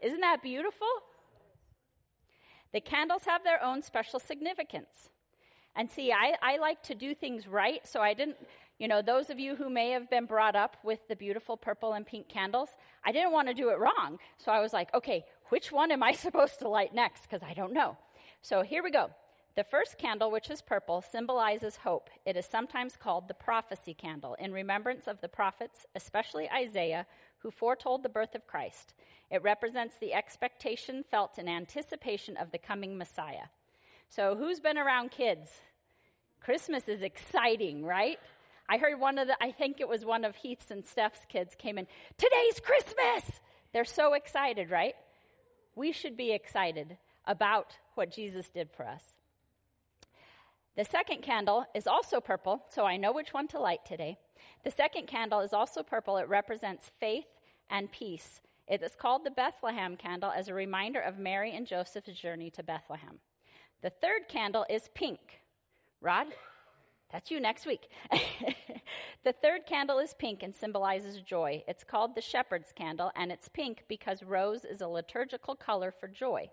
Isn't 0.00 0.20
that 0.20 0.42
beautiful? 0.42 0.88
The 2.72 2.80
candles 2.80 3.24
have 3.24 3.44
their 3.44 3.62
own 3.62 3.82
special 3.82 4.20
significance. 4.20 5.10
And 5.76 5.90
see, 5.90 6.12
I, 6.12 6.34
I 6.42 6.58
like 6.58 6.82
to 6.84 6.94
do 6.94 7.14
things 7.14 7.46
right, 7.46 7.86
so 7.86 8.00
I 8.00 8.14
didn't, 8.14 8.36
you 8.78 8.88
know, 8.88 9.02
those 9.02 9.30
of 9.30 9.38
you 9.38 9.54
who 9.54 9.70
may 9.70 9.90
have 9.90 10.10
been 10.10 10.26
brought 10.26 10.56
up 10.56 10.76
with 10.82 11.00
the 11.08 11.16
beautiful 11.16 11.56
purple 11.56 11.92
and 11.92 12.04
pink 12.04 12.28
candles, 12.28 12.70
I 13.04 13.12
didn't 13.12 13.32
want 13.32 13.48
to 13.48 13.54
do 13.54 13.70
it 13.70 13.78
wrong. 13.78 14.18
So 14.38 14.50
I 14.50 14.60
was 14.60 14.72
like, 14.72 14.92
okay, 14.94 15.24
which 15.48 15.70
one 15.70 15.92
am 15.92 16.02
I 16.02 16.12
supposed 16.26 16.58
to 16.60 16.68
light 16.68 16.94
next? 16.94 17.22
Because 17.22 17.42
I 17.42 17.54
don't 17.54 17.72
know. 17.72 17.96
So 18.42 18.62
here 18.62 18.82
we 18.82 18.90
go. 18.90 19.10
The 19.56 19.64
first 19.64 19.98
candle, 19.98 20.30
which 20.30 20.48
is 20.48 20.62
purple, 20.62 21.02
symbolizes 21.02 21.76
hope. 21.76 22.08
It 22.24 22.36
is 22.36 22.46
sometimes 22.46 22.96
called 22.96 23.26
the 23.26 23.34
prophecy 23.34 23.94
candle 23.94 24.34
in 24.38 24.52
remembrance 24.52 25.08
of 25.08 25.20
the 25.20 25.28
prophets, 25.28 25.86
especially 25.96 26.48
Isaiah, 26.50 27.04
who 27.40 27.50
foretold 27.50 28.02
the 28.02 28.08
birth 28.08 28.34
of 28.34 28.46
Christ. 28.46 28.94
It 29.30 29.42
represents 29.42 29.96
the 29.96 30.14
expectation 30.14 31.04
felt 31.10 31.38
in 31.38 31.48
anticipation 31.48 32.36
of 32.36 32.50
the 32.50 32.58
coming 32.58 32.96
Messiah. 32.96 33.48
So, 34.08 34.36
who's 34.36 34.60
been 34.60 34.78
around 34.78 35.10
kids? 35.10 35.48
Christmas 36.40 36.88
is 36.88 37.02
exciting, 37.02 37.84
right? 37.84 38.18
I 38.68 38.78
heard 38.78 39.00
one 39.00 39.18
of 39.18 39.28
the, 39.28 39.36
I 39.42 39.52
think 39.52 39.80
it 39.80 39.88
was 39.88 40.04
one 40.04 40.24
of 40.24 40.36
Heath's 40.36 40.70
and 40.70 40.84
Steph's 40.84 41.24
kids 41.28 41.54
came 41.56 41.78
in, 41.78 41.86
today's 42.16 42.60
Christmas! 42.60 43.40
They're 43.72 43.84
so 43.84 44.14
excited, 44.14 44.70
right? 44.70 44.94
We 45.76 45.92
should 45.92 46.16
be 46.16 46.32
excited 46.32 46.96
about 47.24 47.76
what 47.94 48.10
Jesus 48.10 48.50
did 48.50 48.70
for 48.76 48.86
us. 48.86 49.04
The 50.76 50.84
second 50.84 51.22
candle 51.22 51.66
is 51.74 51.86
also 51.86 52.20
purple, 52.20 52.64
so 52.68 52.84
I 52.84 52.96
know 52.96 53.12
which 53.12 53.34
one 53.34 53.48
to 53.48 53.60
light 53.60 53.84
today. 53.84 54.18
The 54.64 54.70
second 54.70 55.08
candle 55.08 55.40
is 55.40 55.52
also 55.52 55.82
purple. 55.82 56.16
It 56.16 56.28
represents 56.28 56.90
faith 57.00 57.26
and 57.68 57.90
peace. 57.90 58.40
It 58.68 58.82
is 58.82 58.94
called 58.94 59.24
the 59.24 59.32
Bethlehem 59.32 59.96
candle 59.96 60.30
as 60.30 60.48
a 60.48 60.54
reminder 60.54 61.00
of 61.00 61.18
Mary 61.18 61.56
and 61.56 61.66
Joseph's 61.66 62.18
journey 62.18 62.50
to 62.50 62.62
Bethlehem. 62.62 63.18
The 63.82 63.90
third 63.90 64.28
candle 64.28 64.64
is 64.70 64.88
pink. 64.94 65.18
Rod, 66.00 66.28
that's 67.12 67.30
you 67.30 67.40
next 67.40 67.66
week. 67.66 67.88
the 69.24 69.32
third 69.32 69.66
candle 69.66 69.98
is 69.98 70.14
pink 70.14 70.44
and 70.44 70.54
symbolizes 70.54 71.20
joy. 71.20 71.64
It's 71.66 71.82
called 71.82 72.14
the 72.14 72.20
shepherd's 72.20 72.72
candle, 72.72 73.10
and 73.16 73.32
it's 73.32 73.48
pink 73.48 73.84
because 73.88 74.22
rose 74.22 74.64
is 74.64 74.80
a 74.80 74.86
liturgical 74.86 75.56
color 75.56 75.90
for 75.90 76.06
joy. 76.06 76.48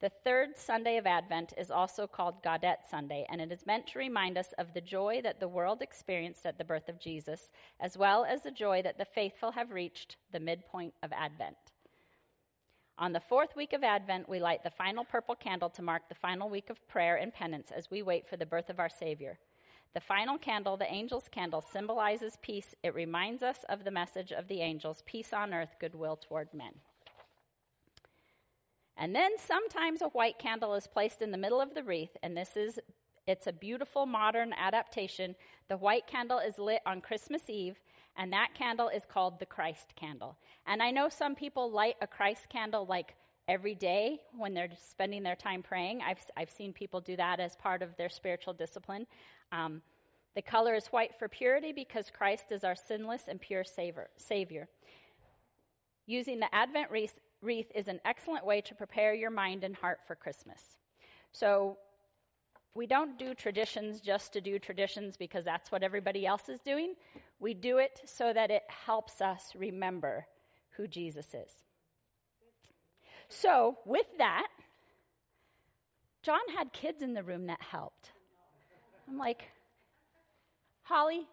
The 0.00 0.10
third 0.24 0.58
Sunday 0.58 0.96
of 0.96 1.06
Advent 1.06 1.54
is 1.56 1.70
also 1.70 2.06
called 2.06 2.42
Gaudete 2.42 2.84
Sunday, 2.90 3.26
and 3.30 3.40
it 3.40 3.52
is 3.52 3.64
meant 3.64 3.86
to 3.86 3.98
remind 3.98 4.36
us 4.36 4.52
of 4.58 4.74
the 4.74 4.80
joy 4.80 5.20
that 5.22 5.40
the 5.40 5.48
world 5.48 5.82
experienced 5.82 6.44
at 6.44 6.58
the 6.58 6.64
birth 6.64 6.88
of 6.88 6.98
Jesus, 7.00 7.50
as 7.80 7.96
well 7.96 8.24
as 8.24 8.42
the 8.42 8.50
joy 8.50 8.82
that 8.82 8.98
the 8.98 9.04
faithful 9.04 9.52
have 9.52 9.70
reached 9.70 10.16
the 10.32 10.40
midpoint 10.40 10.94
of 11.02 11.12
Advent. 11.12 11.56
On 12.98 13.12
the 13.12 13.20
fourth 13.20 13.56
week 13.56 13.72
of 13.72 13.82
Advent, 13.82 14.28
we 14.28 14.40
light 14.40 14.62
the 14.62 14.70
final 14.70 15.04
purple 15.04 15.34
candle 15.34 15.70
to 15.70 15.82
mark 15.82 16.08
the 16.08 16.14
final 16.14 16.50
week 16.50 16.70
of 16.70 16.86
prayer 16.86 17.16
and 17.16 17.32
penance 17.32 17.70
as 17.70 17.90
we 17.90 18.02
wait 18.02 18.26
for 18.28 18.36
the 18.36 18.46
birth 18.46 18.70
of 18.70 18.78
our 18.80 18.90
Savior. 18.90 19.38
The 19.94 20.00
final 20.00 20.38
candle, 20.38 20.76
the 20.76 20.90
angel's 20.90 21.28
candle, 21.28 21.60
symbolizes 21.60 22.36
peace. 22.42 22.74
It 22.82 22.94
reminds 22.94 23.42
us 23.42 23.64
of 23.68 23.84
the 23.84 23.90
message 23.90 24.32
of 24.32 24.48
the 24.48 24.60
angels 24.60 25.02
peace 25.06 25.32
on 25.32 25.54
earth, 25.54 25.76
goodwill 25.80 26.16
toward 26.16 26.52
men. 26.52 26.74
And 28.96 29.14
then 29.14 29.32
sometimes 29.38 30.02
a 30.02 30.08
white 30.08 30.38
candle 30.38 30.74
is 30.74 30.86
placed 30.86 31.20
in 31.20 31.30
the 31.30 31.38
middle 31.38 31.60
of 31.60 31.74
the 31.74 31.82
wreath, 31.82 32.16
and 32.22 32.36
this 32.36 32.56
is 32.56 32.78
it's 33.26 33.46
a 33.46 33.52
beautiful 33.52 34.04
modern 34.04 34.52
adaptation. 34.52 35.34
The 35.68 35.78
white 35.78 36.06
candle 36.06 36.40
is 36.40 36.58
lit 36.58 36.82
on 36.84 37.00
Christmas 37.00 37.48
Eve, 37.48 37.76
and 38.16 38.32
that 38.32 38.54
candle 38.54 38.88
is 38.88 39.04
called 39.08 39.38
the 39.38 39.46
Christ 39.46 39.94
candle. 39.96 40.36
And 40.66 40.82
I 40.82 40.90
know 40.90 41.08
some 41.08 41.34
people 41.34 41.70
light 41.70 41.96
a 42.02 42.06
Christ 42.06 42.48
candle 42.50 42.84
like 42.86 43.14
every 43.48 43.74
day 43.74 44.20
when 44.36 44.54
they're 44.54 44.70
spending 44.90 45.22
their 45.22 45.36
time 45.36 45.62
praying. 45.62 46.00
I've, 46.06 46.18
I've 46.36 46.50
seen 46.50 46.72
people 46.72 47.00
do 47.00 47.16
that 47.16 47.40
as 47.40 47.56
part 47.56 47.82
of 47.82 47.96
their 47.96 48.08
spiritual 48.08 48.52
discipline. 48.52 49.06
Um, 49.52 49.82
the 50.34 50.42
color 50.42 50.74
is 50.74 50.86
white 50.88 51.14
for 51.18 51.28
purity 51.28 51.72
because 51.72 52.10
Christ 52.10 52.50
is 52.50 52.64
our 52.64 52.74
sinless 52.74 53.28
and 53.28 53.40
pure 53.40 53.64
savior. 53.64 54.08
savior. 54.16 54.68
Using 56.06 56.40
the 56.40 56.54
Advent 56.54 56.90
wreath, 56.90 57.20
wreath 57.44 57.70
is 57.74 57.88
an 57.88 58.00
excellent 58.04 58.44
way 58.44 58.60
to 58.62 58.74
prepare 58.74 59.14
your 59.14 59.30
mind 59.30 59.64
and 59.64 59.76
heart 59.76 60.00
for 60.06 60.14
Christmas. 60.14 60.76
So, 61.32 61.78
we 62.76 62.86
don't 62.88 63.16
do 63.18 63.34
traditions 63.34 64.00
just 64.00 64.32
to 64.32 64.40
do 64.40 64.58
traditions 64.58 65.16
because 65.16 65.44
that's 65.44 65.70
what 65.70 65.84
everybody 65.84 66.26
else 66.26 66.48
is 66.48 66.58
doing. 66.58 66.94
We 67.38 67.54
do 67.54 67.78
it 67.78 68.00
so 68.04 68.32
that 68.32 68.50
it 68.50 68.64
helps 68.68 69.20
us 69.20 69.52
remember 69.54 70.26
who 70.70 70.88
Jesus 70.88 71.34
is. 71.34 71.62
So, 73.28 73.78
with 73.84 74.06
that, 74.18 74.48
John 76.22 76.40
had 76.56 76.72
kids 76.72 77.02
in 77.02 77.14
the 77.14 77.22
room 77.22 77.46
that 77.46 77.60
helped. 77.60 78.12
I'm 79.08 79.18
like, 79.18 79.44
Holly, 80.82 81.26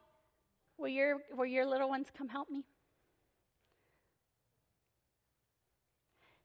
will 0.77 0.89
your, 0.89 1.18
will 1.36 1.46
your 1.46 1.65
little 1.65 1.89
ones 1.89 2.08
come 2.15 2.27
help 2.27 2.50
me? 2.50 2.65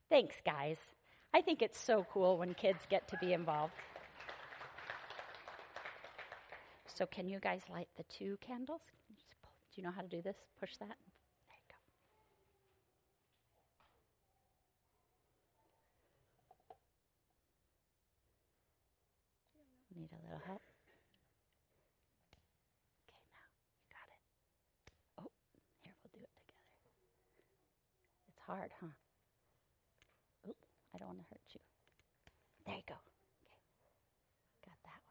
Thanks, 0.09 0.35
guys. 0.45 0.77
I 1.33 1.41
think 1.41 1.61
it's 1.61 1.79
so 1.79 2.05
cool 2.11 2.37
when 2.37 2.53
kids 2.53 2.79
get 2.89 3.07
to 3.09 3.17
be 3.17 3.33
involved. 3.33 3.73
So, 6.87 7.05
can 7.05 7.27
you 7.27 7.39
guys 7.39 7.61
light 7.69 7.89
the 7.97 8.03
two 8.03 8.37
candles? 8.41 8.81
Do 9.09 9.81
you 9.81 9.83
know 9.83 9.91
how 9.93 10.01
to 10.01 10.07
do 10.07 10.21
this? 10.21 10.37
Push 10.59 10.77
that. 10.77 10.87
There 10.87 11.59
you 11.59 11.67
go. 11.69 11.75
Need 20.01 20.09
a 20.11 20.21
little 20.25 20.41
help? 20.47 20.61
Okay, 23.11 23.21
now 23.33 23.45
you 23.77 23.87
got 23.91 24.09
it. 24.09 24.21
Oh, 25.19 25.29
here, 25.83 25.93
we'll 26.01 26.11
do 26.13 26.23
it 26.23 26.31
together. 26.33 26.63
It's 28.29 28.39
hard, 28.47 28.71
huh? 28.79 29.06
I 30.97 30.99
don't 30.99 31.09
want 31.09 31.19
to 31.19 31.25
hurt 31.29 31.45
you. 31.53 31.59
There 32.65 32.75
you 32.75 32.81
go. 32.89 32.95
Okay. 33.45 33.53
Got 34.65 34.81
that 34.81 35.01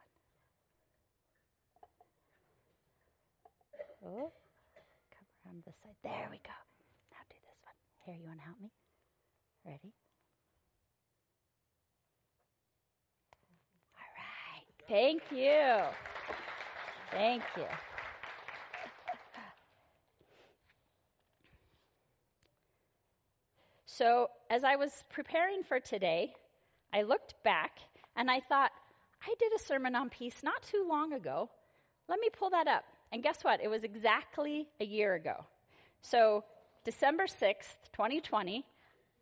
one. 4.03 4.19
Oh, 4.19 4.33
come 5.15 5.29
around 5.47 5.63
this 5.65 5.77
side. 5.81 5.95
There 6.03 6.27
we 6.29 6.39
go. 6.43 6.59
Now 7.13 7.23
do 7.31 7.37
this 7.47 7.63
one. 7.63 7.79
Here, 8.05 8.17
you 8.21 8.27
want 8.27 8.41
to 8.41 8.45
help 8.47 8.61
me? 8.61 8.73
Ready? 9.65 9.93
All 13.95 14.11
right. 14.19 14.67
Thank 14.89 15.23
you. 15.31 15.87
Thank 17.13 17.45
you. 17.57 17.69
So, 23.87 24.31
as 24.51 24.65
I 24.65 24.77
was 24.77 25.05
preparing 25.11 25.63
for 25.63 25.81
today, 25.81 26.33
I 26.93 27.03
looked 27.03 27.35
back 27.43 27.79
and 28.17 28.31
I 28.31 28.41
thought, 28.41 28.71
I 29.23 29.35
did 29.39 29.53
a 29.53 29.63
sermon 29.63 29.95
on 29.95 30.09
peace 30.09 30.43
not 30.43 30.63
too 30.63 30.87
long 30.89 31.13
ago. 31.13 31.51
Let 32.09 32.21
me 32.21 32.29
pull 32.31 32.51
that 32.51 32.69
up. 32.69 32.85
And 33.13 33.23
guess 33.23 33.43
what? 33.43 33.61
It 33.63 33.69
was 33.69 33.85
exactly 33.85 34.69
a 34.81 34.85
year 34.85 35.15
ago. 35.15 35.45
So, 36.01 36.45
December 36.85 37.25
6th, 37.25 37.77
2020, 37.93 38.65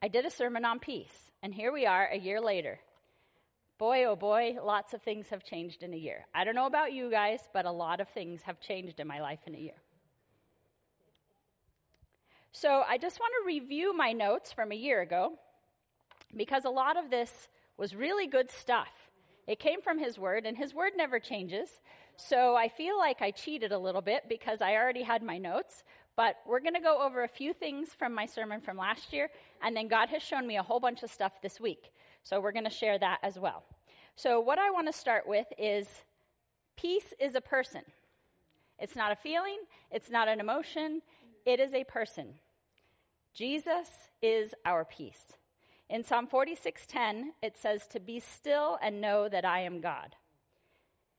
I 0.02 0.09
did 0.09 0.26
a 0.26 0.31
sermon 0.31 0.64
on 0.64 0.78
peace. 0.78 1.31
And 1.43 1.54
here 1.54 1.73
we 1.73 1.87
are 1.87 2.09
a 2.12 2.19
year 2.19 2.40
later. 2.40 2.78
Boy, 3.78 4.04
oh 4.04 4.16
boy, 4.16 4.57
lots 4.62 4.95
of 4.95 5.02
things 5.02 5.28
have 5.31 5.45
changed 5.45 5.83
in 5.83 5.93
a 5.95 5.97
year. 5.97 6.26
I 6.35 6.45
don't 6.45 6.54
know 6.54 6.66
about 6.66 6.93
you 6.93 7.11
guys, 7.11 7.40
but 7.52 7.64
a 7.64 7.73
lot 7.73 8.00
of 8.00 8.09
things 8.09 8.43
have 8.43 8.61
changed 8.61 9.00
in 9.00 9.07
my 9.07 9.21
life 9.21 9.40
in 9.47 9.54
a 9.54 9.59
year. 9.59 9.84
So, 12.57 12.85
I 12.89 12.99
just 12.99 13.19
want 13.19 13.33
to 13.43 13.47
review 13.47 13.97
my 13.97 14.13
notes 14.13 14.53
from 14.53 14.71
a 14.71 14.77
year 14.77 15.01
ago 15.01 15.33
because 16.37 16.65
a 16.65 16.71
lot 16.71 16.97
of 16.97 17.11
this 17.11 17.49
was 17.77 17.97
really 17.97 18.29
good 18.29 18.49
stuff. 18.49 19.11
It 19.49 19.59
came 19.59 19.83
from 19.83 19.99
His 19.99 20.21
Word, 20.21 20.47
and 20.47 20.57
His 20.57 20.73
Word 20.73 20.93
never 20.97 21.19
changes. 21.19 21.69
So 22.17 22.55
I 22.55 22.69
feel 22.69 22.97
like 22.97 23.21
I 23.21 23.33
cheated 23.33 23.73
a 23.73 23.79
little 23.79 24.01
bit 24.01 24.29
because 24.29 24.63
I 24.63 24.75
already 24.75 25.03
had 25.03 25.21
my 25.21 25.37
notes, 25.37 25.83
but 26.15 26.37
we're 26.47 26.61
going 26.61 26.75
to 26.75 26.81
go 26.81 27.03
over 27.03 27.25
a 27.25 27.29
few 27.29 27.53
things 27.53 27.89
from 27.93 28.15
my 28.15 28.25
sermon 28.25 28.61
from 28.61 28.77
last 28.77 29.13
year, 29.13 29.31
and 29.61 29.77
then 29.77 29.89
God 29.89 30.09
has 30.11 30.23
shown 30.23 30.47
me 30.47 30.57
a 30.57 30.63
whole 30.63 30.79
bunch 30.79 31.03
of 31.03 31.11
stuff 31.11 31.33
this 31.43 31.59
week. 31.59 31.91
So 32.23 32.41
we're 32.41 32.53
going 32.53 32.67
to 32.67 32.71
share 32.71 33.01
that 33.01 33.19
as 33.25 33.37
well. 33.37 33.65
So, 34.15 34.39
what 34.39 34.61
I 34.61 34.71
want 34.71 34.87
to 34.87 34.93
start 34.93 35.27
with 35.27 35.47
is 35.59 35.89
peace 36.77 37.13
is 37.19 37.35
a 37.35 37.41
person. 37.41 37.83
It's 38.79 38.95
not 38.95 39.11
a 39.11 39.17
feeling, 39.17 39.59
it's 39.91 40.09
not 40.09 40.29
an 40.29 40.39
emotion, 40.39 41.03
it 41.45 41.59
is 41.59 41.75
a 41.75 41.83
person. 41.83 42.35
Jesus 43.35 43.88
is 44.23 44.55
our 44.64 44.85
peace. 44.85 45.33
In 45.91 46.05
Psalm 46.05 46.29
46:10, 46.29 47.35
it 47.43 47.57
says 47.57 47.88
to 47.88 47.99
be 47.99 48.21
still 48.21 48.79
and 48.81 49.00
know 49.00 49.29
that 49.29 49.45
I 49.45 49.61
am 49.61 49.81
God. 49.81 50.14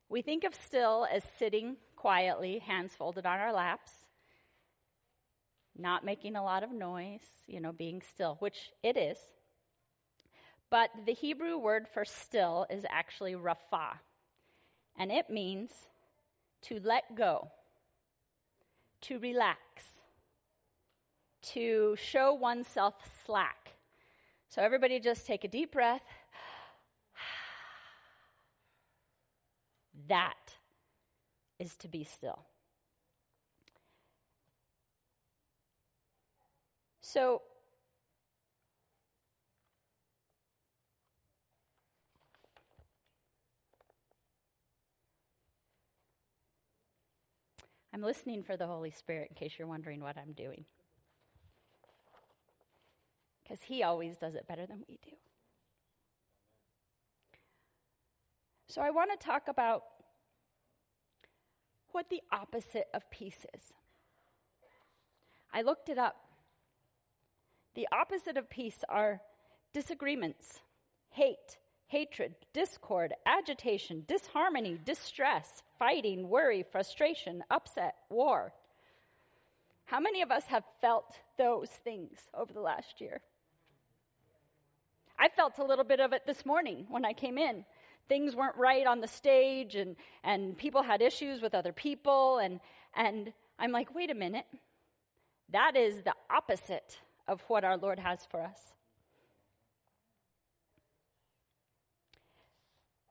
We 0.07 0.21
think 0.21 0.45
of 0.45 0.55
still 0.55 1.05
as 1.11 1.25
sitting 1.25 1.75
quietly, 1.97 2.59
hands 2.59 2.95
folded 2.95 3.25
on 3.25 3.39
our 3.39 3.51
laps, 3.51 3.91
not 5.77 6.05
making 6.05 6.37
a 6.37 6.43
lot 6.43 6.63
of 6.63 6.71
noise, 6.71 7.27
you 7.47 7.59
know, 7.59 7.73
being 7.73 8.01
still, 8.01 8.35
which 8.39 8.71
it 8.81 8.95
is. 8.95 9.17
But 10.69 10.91
the 11.05 11.13
Hebrew 11.13 11.57
word 11.57 11.85
for 11.85 12.05
still 12.05 12.65
is 12.69 12.85
actually 12.89 13.33
rapha, 13.33 13.99
and 14.97 15.11
it 15.11 15.29
means 15.29 15.89
to 16.61 16.79
let 16.79 17.15
go, 17.15 17.51
to 19.01 19.19
relax, 19.19 20.04
to 21.53 21.95
show 22.01 22.33
oneself 22.33 22.95
slack. 23.25 23.73
So, 24.49 24.61
everybody 24.61 24.99
just 24.99 25.25
take 25.25 25.43
a 25.43 25.47
deep 25.47 25.71
breath 25.71 26.03
That 30.07 30.55
is 31.59 31.75
to 31.77 31.87
be 31.87 32.03
still. 32.03 32.39
So, 37.01 37.41
I'm 47.95 48.01
listening 48.01 48.43
for 48.43 48.57
the 48.57 48.67
Holy 48.67 48.91
Spirit 48.91 49.29
in 49.29 49.35
case 49.35 49.53
you're 49.57 49.69
wondering 49.69 50.01
what 50.01 50.17
I'm 50.17 50.33
doing. 50.33 50.65
Because 53.45 53.61
He 53.61 53.83
always 53.83 54.17
does 54.17 54.35
it 54.35 54.47
better 54.47 54.65
than 54.65 54.83
we 54.89 54.97
do. 55.05 55.15
So 58.67 58.81
I 58.81 58.89
want 58.89 59.09
to 59.17 59.25
talk 59.25 59.43
about 59.47 59.83
what 61.93 62.09
the 62.09 62.21
opposite 62.29 62.87
of 62.93 63.09
peace 63.09 63.45
is. 63.53 63.61
I 65.53 65.61
looked 65.61 65.87
it 65.87 65.97
up. 65.97 66.17
The 67.75 67.87
opposite 67.91 68.35
of 68.35 68.49
peace 68.49 68.83
are 68.89 69.21
disagreements, 69.73 70.59
hate, 71.09 71.57
hatred, 71.87 72.35
discord, 72.51 73.13
agitation, 73.25 74.03
disharmony, 74.07 74.77
distress, 74.83 75.63
fighting, 75.79 76.27
worry, 76.27 76.65
frustration, 76.69 77.43
upset, 77.49 77.95
war. 78.09 78.51
How 79.85 80.01
many 80.01 80.21
of 80.21 80.31
us 80.31 80.47
have 80.47 80.63
felt 80.81 81.19
those 81.37 81.69
things 81.69 82.29
over 82.33 82.51
the 82.51 82.59
last 82.59 82.99
year? 82.99 83.21
I 85.17 85.29
felt 85.29 85.59
a 85.59 85.63
little 85.63 85.85
bit 85.85 85.99
of 85.99 86.13
it 86.13 86.25
this 86.25 86.45
morning 86.45 86.85
when 86.89 87.05
I 87.05 87.13
came 87.13 87.37
in. 87.37 87.65
Things 88.07 88.35
weren't 88.35 88.55
right 88.57 88.85
on 88.85 89.01
the 89.01 89.07
stage, 89.07 89.75
and, 89.75 89.95
and 90.23 90.57
people 90.57 90.83
had 90.83 91.01
issues 91.01 91.41
with 91.41 91.55
other 91.55 91.71
people. 91.71 92.39
And, 92.39 92.59
and 92.95 93.33
I'm 93.57 93.71
like, 93.71 93.95
wait 93.95 94.11
a 94.11 94.15
minute. 94.15 94.45
That 95.51 95.75
is 95.75 96.03
the 96.03 96.13
opposite 96.29 96.99
of 97.27 97.41
what 97.47 97.63
our 97.63 97.77
Lord 97.77 97.99
has 97.99 98.19
for 98.29 98.41
us. 98.41 98.73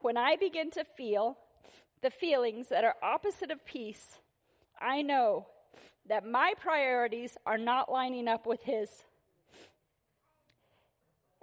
When 0.01 0.17
I 0.17 0.37
begin 0.37 0.71
to 0.73 0.85
feel 0.85 1.39
the 2.03 2.11
feelings 2.11 2.69
that 2.69 2.85
are 2.85 2.97
opposite 3.03 3.51
of 3.51 3.65
peace, 3.65 4.19
I 4.79 5.01
know 5.01 5.47
that 6.09 6.27
my 6.27 6.53
priorities 6.61 7.39
are 7.47 7.57
not 7.57 7.91
lining 7.91 8.29
up 8.29 8.47
with 8.47 8.63
His. 8.65 8.91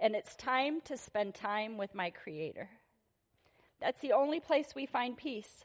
And 0.02 0.16
it's 0.16 0.34
time 0.34 0.80
to 0.86 0.96
spend 0.96 1.32
time 1.32 1.78
with 1.78 1.94
my 1.94 2.10
Creator. 2.10 2.68
That's 3.80 4.00
the 4.00 4.10
only 4.10 4.40
place 4.40 4.74
we 4.74 4.84
find 4.84 5.16
peace. 5.16 5.64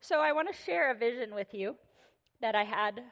So, 0.00 0.20
I 0.20 0.32
want 0.32 0.48
to 0.48 0.62
share 0.64 0.90
a 0.90 0.94
vision 0.94 1.34
with 1.34 1.52
you 1.52 1.76
that 2.40 2.54
I 2.54 2.64
had 2.64 3.02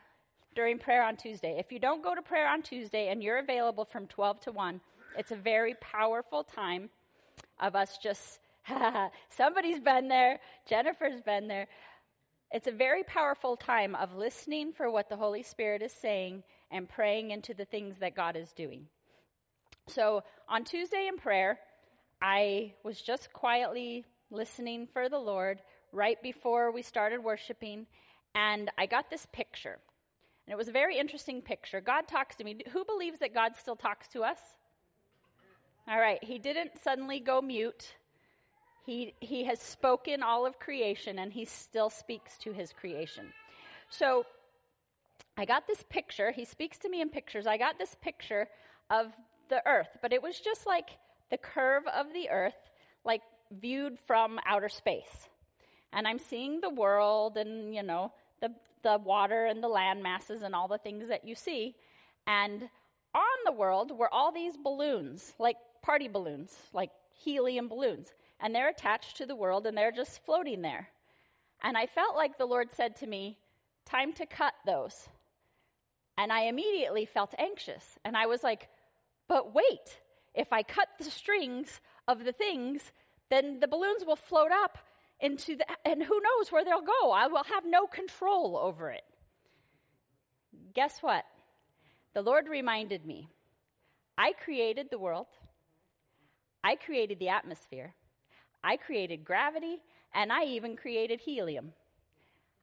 during 0.54 0.78
prayer 0.78 1.04
on 1.04 1.18
Tuesday. 1.18 1.58
If 1.58 1.70
you 1.70 1.78
don't 1.78 2.02
go 2.02 2.14
to 2.14 2.22
prayer 2.22 2.48
on 2.48 2.62
Tuesday 2.62 3.08
and 3.08 3.22
you're 3.22 3.40
available 3.40 3.84
from 3.84 4.06
12 4.06 4.40
to 4.40 4.52
1, 4.52 4.80
it's 5.18 5.32
a 5.32 5.36
very 5.36 5.74
powerful 5.82 6.42
time 6.42 6.88
of 7.60 7.76
us 7.76 7.98
just, 8.02 8.40
somebody's 9.30 9.80
been 9.80 10.08
there, 10.08 10.40
Jennifer's 10.68 11.20
been 11.20 11.48
there. 11.48 11.68
It's 12.52 12.68
a 12.68 12.72
very 12.72 13.02
powerful 13.02 13.56
time 13.56 13.94
of 13.94 14.14
listening 14.14 14.72
for 14.72 14.90
what 14.90 15.08
the 15.08 15.16
Holy 15.16 15.42
Spirit 15.42 15.82
is 15.82 15.92
saying 15.92 16.44
and 16.70 16.88
praying 16.88 17.30
into 17.30 17.54
the 17.54 17.64
things 17.64 17.98
that 17.98 18.14
God 18.14 18.36
is 18.36 18.52
doing. 18.52 18.86
So 19.88 20.22
on 20.48 20.64
Tuesday 20.64 21.08
in 21.08 21.16
prayer, 21.16 21.58
I 22.20 22.74
was 22.82 23.00
just 23.00 23.32
quietly 23.32 24.04
listening 24.30 24.88
for 24.92 25.08
the 25.08 25.18
Lord 25.18 25.60
right 25.92 26.20
before 26.22 26.72
we 26.72 26.82
started 26.82 27.22
worshiping, 27.22 27.86
and 28.34 28.70
I 28.78 28.86
got 28.86 29.10
this 29.10 29.26
picture. 29.32 29.78
And 30.46 30.52
it 30.52 30.56
was 30.56 30.68
a 30.68 30.72
very 30.72 30.98
interesting 30.98 31.42
picture. 31.42 31.80
God 31.80 32.06
talks 32.06 32.36
to 32.36 32.44
me. 32.44 32.58
Who 32.72 32.84
believes 32.84 33.20
that 33.20 33.34
God 33.34 33.52
still 33.56 33.76
talks 33.76 34.08
to 34.08 34.22
us? 34.22 34.38
All 35.88 35.98
right, 35.98 36.22
he 36.22 36.38
didn't 36.38 36.72
suddenly 36.82 37.20
go 37.20 37.40
mute. 37.40 37.94
He, 38.86 39.14
he 39.20 39.44
has 39.44 39.60
spoken 39.60 40.22
all 40.22 40.46
of 40.46 40.60
creation 40.60 41.18
and 41.18 41.32
he 41.32 41.44
still 41.44 41.90
speaks 41.90 42.38
to 42.38 42.52
his 42.52 42.72
creation. 42.72 43.32
So 43.90 44.24
I 45.36 45.44
got 45.44 45.66
this 45.66 45.84
picture. 45.90 46.30
He 46.30 46.44
speaks 46.44 46.78
to 46.78 46.88
me 46.88 47.00
in 47.00 47.08
pictures. 47.08 47.46
I 47.48 47.56
got 47.56 47.78
this 47.78 47.96
picture 48.00 48.48
of 48.88 49.08
the 49.48 49.60
earth, 49.66 49.88
but 50.00 50.12
it 50.12 50.22
was 50.22 50.38
just 50.38 50.66
like 50.66 50.90
the 51.30 51.36
curve 51.36 51.82
of 51.88 52.12
the 52.12 52.30
earth, 52.30 52.54
like 53.04 53.22
viewed 53.50 53.98
from 54.06 54.38
outer 54.46 54.68
space. 54.68 55.28
And 55.92 56.06
I'm 56.06 56.20
seeing 56.20 56.60
the 56.60 56.70
world 56.70 57.36
and, 57.36 57.74
you 57.74 57.82
know, 57.82 58.12
the, 58.40 58.52
the 58.82 58.98
water 58.98 59.46
and 59.46 59.62
the 59.62 59.68
land 59.68 60.00
masses 60.02 60.42
and 60.42 60.54
all 60.54 60.68
the 60.68 60.78
things 60.78 61.08
that 61.08 61.26
you 61.26 61.34
see. 61.34 61.74
And 62.26 62.62
on 63.14 63.38
the 63.44 63.52
world 63.52 63.90
were 63.96 64.12
all 64.12 64.30
these 64.30 64.56
balloons, 64.56 65.32
like 65.40 65.56
party 65.82 66.06
balloons, 66.06 66.54
like 66.72 66.90
helium 67.14 67.68
balloons. 67.68 68.12
And 68.40 68.54
they're 68.54 68.68
attached 68.68 69.16
to 69.16 69.26
the 69.26 69.36
world 69.36 69.66
and 69.66 69.76
they're 69.76 69.92
just 69.92 70.24
floating 70.24 70.62
there. 70.62 70.88
And 71.62 71.76
I 71.76 71.86
felt 71.86 72.16
like 72.16 72.36
the 72.36 72.46
Lord 72.46 72.72
said 72.72 72.96
to 72.96 73.06
me, 73.06 73.38
Time 73.86 74.12
to 74.14 74.26
cut 74.26 74.54
those. 74.66 75.08
And 76.18 76.32
I 76.32 76.42
immediately 76.42 77.06
felt 77.06 77.34
anxious. 77.38 77.98
And 78.04 78.16
I 78.16 78.26
was 78.26 78.42
like, 78.42 78.68
But 79.28 79.54
wait, 79.54 80.00
if 80.34 80.52
I 80.52 80.62
cut 80.62 80.88
the 80.98 81.10
strings 81.10 81.80
of 82.06 82.24
the 82.24 82.32
things, 82.32 82.92
then 83.30 83.58
the 83.60 83.68
balloons 83.68 84.04
will 84.06 84.16
float 84.16 84.52
up 84.52 84.78
into 85.20 85.56
the, 85.56 85.66
and 85.84 86.02
who 86.02 86.20
knows 86.20 86.52
where 86.52 86.64
they'll 86.64 86.82
go. 86.82 87.10
I 87.10 87.26
will 87.28 87.44
have 87.44 87.64
no 87.64 87.86
control 87.86 88.56
over 88.56 88.90
it. 88.90 89.04
Guess 90.74 90.98
what? 91.00 91.24
The 92.14 92.22
Lord 92.22 92.48
reminded 92.48 93.04
me 93.04 93.28
I 94.18 94.32
created 94.32 94.88
the 94.90 94.98
world, 94.98 95.26
I 96.62 96.76
created 96.76 97.18
the 97.18 97.28
atmosphere, 97.28 97.94
I 98.66 98.76
created 98.76 99.24
gravity, 99.24 99.80
and 100.12 100.32
I 100.32 100.44
even 100.44 100.76
created 100.76 101.20
helium. 101.20 101.72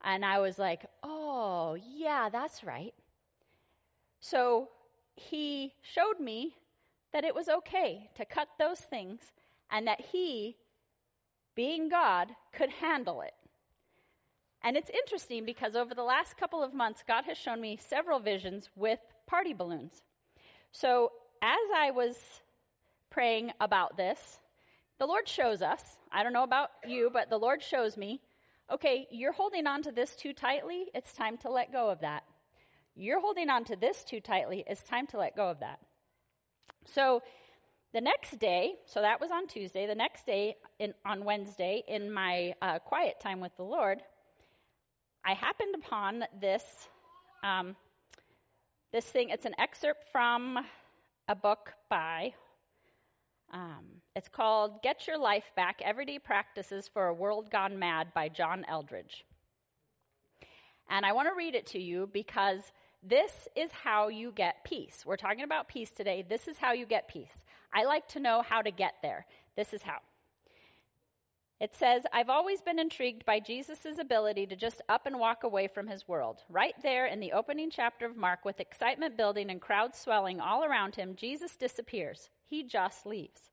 And 0.04 0.26
I 0.26 0.40
was 0.40 0.60
like, 0.60 0.86
oh, 1.02 1.78
yeah, 1.96 2.28
that's 2.30 2.64
right. 2.64 2.94
So 4.20 4.68
he 5.16 5.74
showed 5.82 6.20
me 6.20 6.56
that 7.14 7.24
it 7.24 7.34
was 7.34 7.48
okay 7.48 8.10
to 8.16 8.26
cut 8.26 8.50
those 8.60 8.80
things 8.80 9.32
and 9.72 9.88
that 9.88 10.02
he 10.12 10.58
being 11.56 11.88
God, 11.88 12.30
could 12.52 12.70
handle 12.70 13.22
it. 13.22 13.34
And 14.62 14.76
it's 14.76 14.90
interesting 14.90 15.46
because 15.46 15.76
over 15.76 15.94
the 15.94 16.04
last 16.04 16.38
couple 16.38 16.64
of 16.64 16.74
months, 16.74 17.04
God 17.08 17.26
has 17.26 17.38
shown 17.38 17.62
me 17.62 17.78
several 17.78 18.20
visions 18.20 18.70
with 18.76 19.00
party 19.28 19.54
balloons. 19.54 20.02
So 20.72 21.12
as 21.42 21.70
I 21.76 21.92
was 21.92 22.16
praying 23.10 23.52
about 23.60 23.98
this, 23.98 24.40
the 25.04 25.08
Lord 25.08 25.28
shows 25.28 25.62
us, 25.62 25.98
I 26.14 26.24
don't 26.24 26.32
know 26.32 26.44
about 26.44 26.70
you, 26.88 27.10
but 27.12 27.30
the 27.30 27.38
Lord 27.38 27.62
shows 27.62 27.98
me, 27.98 28.22
okay, 28.72 29.06
you're 29.12 29.34
holding 29.34 29.68
on 29.68 29.84
to 29.84 29.92
this 29.92 30.16
too 30.16 30.32
tightly, 30.32 30.86
it's 30.96 31.12
time 31.12 31.36
to 31.40 31.50
let 31.50 31.74
go 31.74 31.90
of 31.90 32.00
that. 32.00 32.24
You're 32.96 33.20
holding 33.20 33.50
on 33.50 33.66
to 33.66 33.76
this 33.76 34.06
too 34.06 34.22
tightly, 34.22 34.64
it's 34.66 34.82
time 34.84 35.06
to 35.08 35.18
let 35.18 35.36
go 35.36 35.50
of 35.50 35.60
that. 35.60 35.82
So 36.86 37.22
the 37.94 38.00
next 38.00 38.40
day, 38.40 38.76
so 38.86 39.02
that 39.02 39.20
was 39.20 39.30
on 39.30 39.46
Tuesday, 39.48 39.88
the 39.88 39.94
next 39.94 40.26
day 40.26 40.56
in, 40.80 40.94
on 41.06 41.26
Wednesday, 41.26 41.84
in 41.86 42.10
my 42.10 42.54
uh, 42.62 42.80
quiet 42.80 43.20
time 43.20 43.42
with 43.42 43.52
the 43.58 43.64
Lord, 43.64 44.00
I 45.26 45.34
happened 45.34 45.76
upon 45.76 46.24
this, 46.40 46.64
um, 47.44 47.76
this 48.94 49.04
thing. 49.04 49.32
It's 49.32 49.46
an 49.46 49.56
excerpt 49.60 50.06
from 50.14 50.60
a 51.28 51.36
book 51.36 51.74
by, 51.90 52.36
um, 53.54 53.86
it's 54.16 54.28
called 54.28 54.82
Get 54.82 55.08
Your 55.08 55.18
Life 55.18 55.52
Back 55.56 55.82
Everyday 55.84 56.20
Practices 56.20 56.90
for 56.92 57.08
a 57.08 57.14
World 57.14 57.52
Gone 57.52 57.78
Mad 57.78 58.08
by 58.14 58.28
John 58.28 58.66
Eldredge. 58.68 59.24
And 60.90 61.06
I 61.06 61.14
want 61.14 61.30
to 61.30 61.36
read 61.38 61.56
it 61.56 61.68
to 61.68 61.80
you 61.80 62.10
because 62.12 62.72
this 63.02 63.48
is 63.56 63.72
how 63.72 64.08
you 64.08 64.32
get 64.32 64.64
peace. 64.64 65.04
We're 65.06 65.18
talking 65.18 65.44
about 65.44 65.68
peace 65.68 65.92
today. 65.92 66.26
This 66.28 66.48
is 66.48 66.58
how 66.58 66.74
you 66.74 66.86
get 66.86 67.08
peace. 67.08 67.44
I 67.74 67.86
like 67.86 68.08
to 68.10 68.20
know 68.20 68.42
how 68.42 68.62
to 68.62 68.72
get 68.72 68.96
there. 69.02 69.26
This 69.56 69.74
is 69.74 69.84
how. 69.84 70.00
It 71.60 71.74
says, 71.76 72.04
I've 72.12 72.30
always 72.30 72.60
been 72.62 72.80
intrigued 72.80 73.26
by 73.26 73.40
Jesus' 73.40 73.98
ability 74.00 74.48
to 74.48 74.56
just 74.56 74.82
up 74.90 75.06
and 75.06 75.18
walk 75.18 75.44
away 75.44 75.68
from 75.68 75.88
his 75.88 76.08
world. 76.08 76.44
Right 76.50 76.76
there 76.84 77.06
in 77.06 77.20
the 77.20 77.32
opening 77.32 77.70
chapter 77.70 78.06
of 78.06 78.18
Mark, 78.18 78.44
with 78.44 78.60
excitement 78.60 79.16
building 79.16 79.50
and 79.50 79.62
crowds 79.62 79.98
swelling 79.98 80.42
all 80.42 80.66
around 80.66 80.96
him, 80.96 81.16
Jesus 81.16 81.56
disappears. 81.56 82.30
He 82.54 82.62
just 82.62 83.08
leaves. 83.08 83.50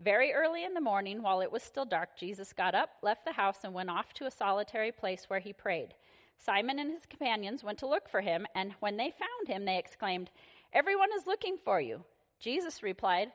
Very 0.00 0.32
early 0.32 0.64
in 0.64 0.74
the 0.74 0.80
morning, 0.80 1.22
while 1.22 1.40
it 1.40 1.52
was 1.52 1.62
still 1.62 1.84
dark, 1.84 2.16
Jesus 2.18 2.52
got 2.52 2.74
up, 2.74 2.90
left 3.00 3.24
the 3.24 3.30
house, 3.30 3.58
and 3.62 3.72
went 3.72 3.88
off 3.88 4.12
to 4.14 4.26
a 4.26 4.32
solitary 4.32 4.90
place 4.90 5.26
where 5.28 5.38
he 5.38 5.52
prayed. 5.52 5.94
Simon 6.36 6.80
and 6.80 6.90
his 6.90 7.06
companions 7.06 7.62
went 7.62 7.78
to 7.78 7.86
look 7.86 8.08
for 8.08 8.22
him, 8.22 8.44
and 8.56 8.74
when 8.80 8.96
they 8.96 9.12
found 9.12 9.46
him, 9.46 9.64
they 9.64 9.78
exclaimed, 9.78 10.32
Everyone 10.72 11.10
is 11.16 11.28
looking 11.28 11.56
for 11.64 11.80
you. 11.80 12.02
Jesus 12.40 12.82
replied, 12.82 13.30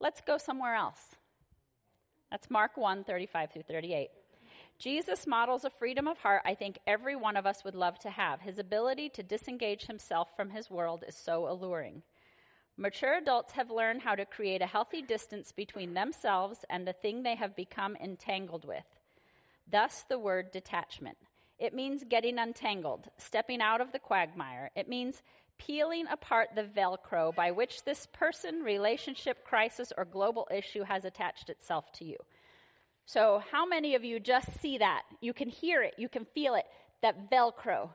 Let's 0.00 0.22
go 0.22 0.38
somewhere 0.38 0.76
else. 0.76 1.14
That's 2.30 2.48
Mark 2.48 2.78
1 2.78 3.04
35 3.04 3.52
through 3.52 3.64
38. 3.64 4.08
Jesus 4.78 5.26
models 5.26 5.66
a 5.66 5.70
freedom 5.70 6.08
of 6.08 6.16
heart 6.16 6.40
I 6.46 6.54
think 6.54 6.78
every 6.86 7.16
one 7.16 7.36
of 7.36 7.44
us 7.44 7.64
would 7.64 7.74
love 7.74 7.98
to 7.98 8.08
have. 8.08 8.40
His 8.40 8.58
ability 8.58 9.10
to 9.10 9.22
disengage 9.22 9.84
himself 9.84 10.34
from 10.34 10.48
his 10.48 10.70
world 10.70 11.04
is 11.06 11.14
so 11.14 11.46
alluring. 11.46 12.02
Mature 12.78 13.18
adults 13.18 13.52
have 13.52 13.70
learned 13.70 14.00
how 14.00 14.14
to 14.14 14.24
create 14.24 14.62
a 14.62 14.66
healthy 14.66 15.02
distance 15.02 15.52
between 15.52 15.92
themselves 15.92 16.64
and 16.70 16.86
the 16.86 16.92
thing 16.92 17.22
they 17.22 17.34
have 17.34 17.54
become 17.54 17.96
entangled 17.96 18.64
with. 18.64 18.84
Thus, 19.70 20.04
the 20.08 20.18
word 20.18 20.50
detachment. 20.52 21.18
It 21.58 21.74
means 21.74 22.02
getting 22.08 22.38
untangled, 22.38 23.08
stepping 23.18 23.60
out 23.60 23.80
of 23.80 23.92
the 23.92 23.98
quagmire. 23.98 24.70
It 24.74 24.88
means 24.88 25.22
peeling 25.58 26.06
apart 26.10 26.48
the 26.54 26.64
Velcro 26.64 27.34
by 27.34 27.50
which 27.50 27.84
this 27.84 28.08
person, 28.12 28.62
relationship, 28.62 29.44
crisis, 29.44 29.92
or 29.96 30.04
global 30.04 30.48
issue 30.52 30.82
has 30.82 31.04
attached 31.04 31.50
itself 31.50 31.92
to 31.92 32.04
you. 32.04 32.16
So, 33.04 33.42
how 33.52 33.66
many 33.66 33.94
of 33.94 34.04
you 34.04 34.18
just 34.18 34.60
see 34.60 34.78
that? 34.78 35.02
You 35.20 35.32
can 35.32 35.48
hear 35.48 35.82
it, 35.82 35.94
you 35.98 36.08
can 36.08 36.24
feel 36.24 36.54
it, 36.54 36.64
that 37.02 37.30
Velcro. 37.30 37.90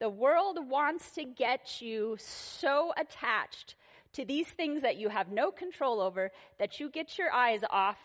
The 0.00 0.08
world 0.08 0.58
wants 0.68 1.10
to 1.12 1.24
get 1.24 1.80
you 1.80 2.16
so 2.18 2.92
attached 2.96 3.74
to 4.18 4.24
these 4.24 4.48
things 4.48 4.82
that 4.82 4.96
you 4.96 5.10
have 5.10 5.30
no 5.30 5.52
control 5.52 6.00
over 6.00 6.32
that 6.58 6.80
you 6.80 6.90
get 6.90 7.16
your 7.18 7.32
eyes 7.32 7.60
off 7.70 7.98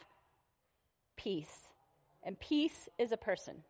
peace. 1.18 1.70
And 2.22 2.40
peace 2.40 2.88
is 3.00 3.12
a 3.12 3.18
person. 3.18 3.64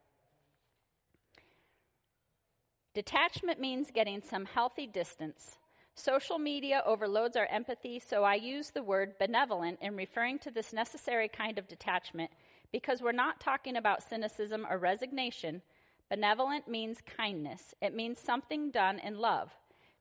Detachment 2.94 3.62
means 3.62 3.92
getting 3.94 4.22
some 4.22 4.44
healthy 4.44 4.86
distance. 4.86 5.56
Social 5.96 6.38
media 6.38 6.84
overloads 6.86 7.38
our 7.38 7.46
empathy, 7.46 7.98
so 7.98 8.26
I 8.26 8.36
use 8.36 8.72
the 8.72 8.84
word 8.84 9.18
benevolent 9.18 9.80
in 9.82 9.96
referring 9.96 10.38
to 10.40 10.52
this 10.52 10.74
necessary 10.74 11.30
kind 11.30 11.58
of 11.58 11.70
detachment 11.70 12.30
because 12.74 13.02
we're 13.02 13.14
not 13.14 13.40
talking 13.40 13.78
about 13.78 14.04
cynicism 14.04 14.68
or 14.70 14.78
resignation. 14.78 15.62
Benevolent 16.10 16.68
means 16.68 16.98
kindness, 17.16 17.74
it 17.82 17.96
means 17.96 18.20
something 18.20 18.70
done 18.70 19.00
in 19.00 19.18
love. 19.18 19.50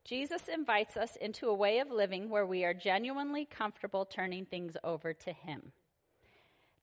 Jesus 0.05 0.49
invites 0.49 0.97
us 0.97 1.17
into 1.17 1.49
a 1.49 1.55
way 1.55 1.79
of 1.79 1.91
living 1.91 2.29
where 2.29 2.47
we 2.47 2.65
are 2.65 2.75
genuinely 2.75 3.45
comfortable 3.45 4.05
turning 4.05 4.45
things 4.45 4.77
over 4.83 5.13
to 5.13 5.33
Him. 5.33 5.73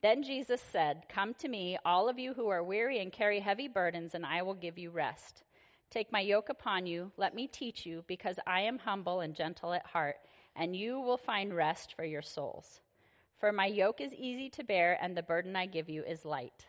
Then 0.01 0.23
Jesus 0.23 0.61
said, 0.61 1.03
Come 1.09 1.33
to 1.35 1.49
me, 1.49 1.77
all 1.83 2.07
of 2.07 2.17
you 2.17 2.33
who 2.33 2.47
are 2.47 2.63
weary 2.63 2.99
and 2.99 3.11
carry 3.11 3.41
heavy 3.41 3.67
burdens, 3.67 4.15
and 4.15 4.25
I 4.25 4.41
will 4.41 4.53
give 4.53 4.77
you 4.77 4.89
rest. 4.89 5.43
Take 5.91 6.11
my 6.11 6.21
yoke 6.21 6.47
upon 6.47 6.85
you, 6.85 7.11
let 7.17 7.35
me 7.35 7.47
teach 7.47 7.85
you, 7.85 8.05
because 8.07 8.37
I 8.47 8.61
am 8.61 8.79
humble 8.79 9.19
and 9.19 9.35
gentle 9.35 9.73
at 9.73 9.87
heart, 9.87 10.17
and 10.55 10.75
you 10.75 11.01
will 11.01 11.17
find 11.17 11.53
rest 11.53 11.93
for 11.95 12.05
your 12.05 12.21
souls. 12.21 12.79
For 13.39 13.51
my 13.51 13.65
yoke 13.65 13.99
is 13.99 14.13
easy 14.13 14.49
to 14.51 14.63
bear, 14.63 14.97
and 15.01 15.17
the 15.17 15.23
burden 15.23 15.55
I 15.55 15.65
give 15.65 15.89
you 15.89 16.03
is 16.03 16.23
light. 16.23 16.65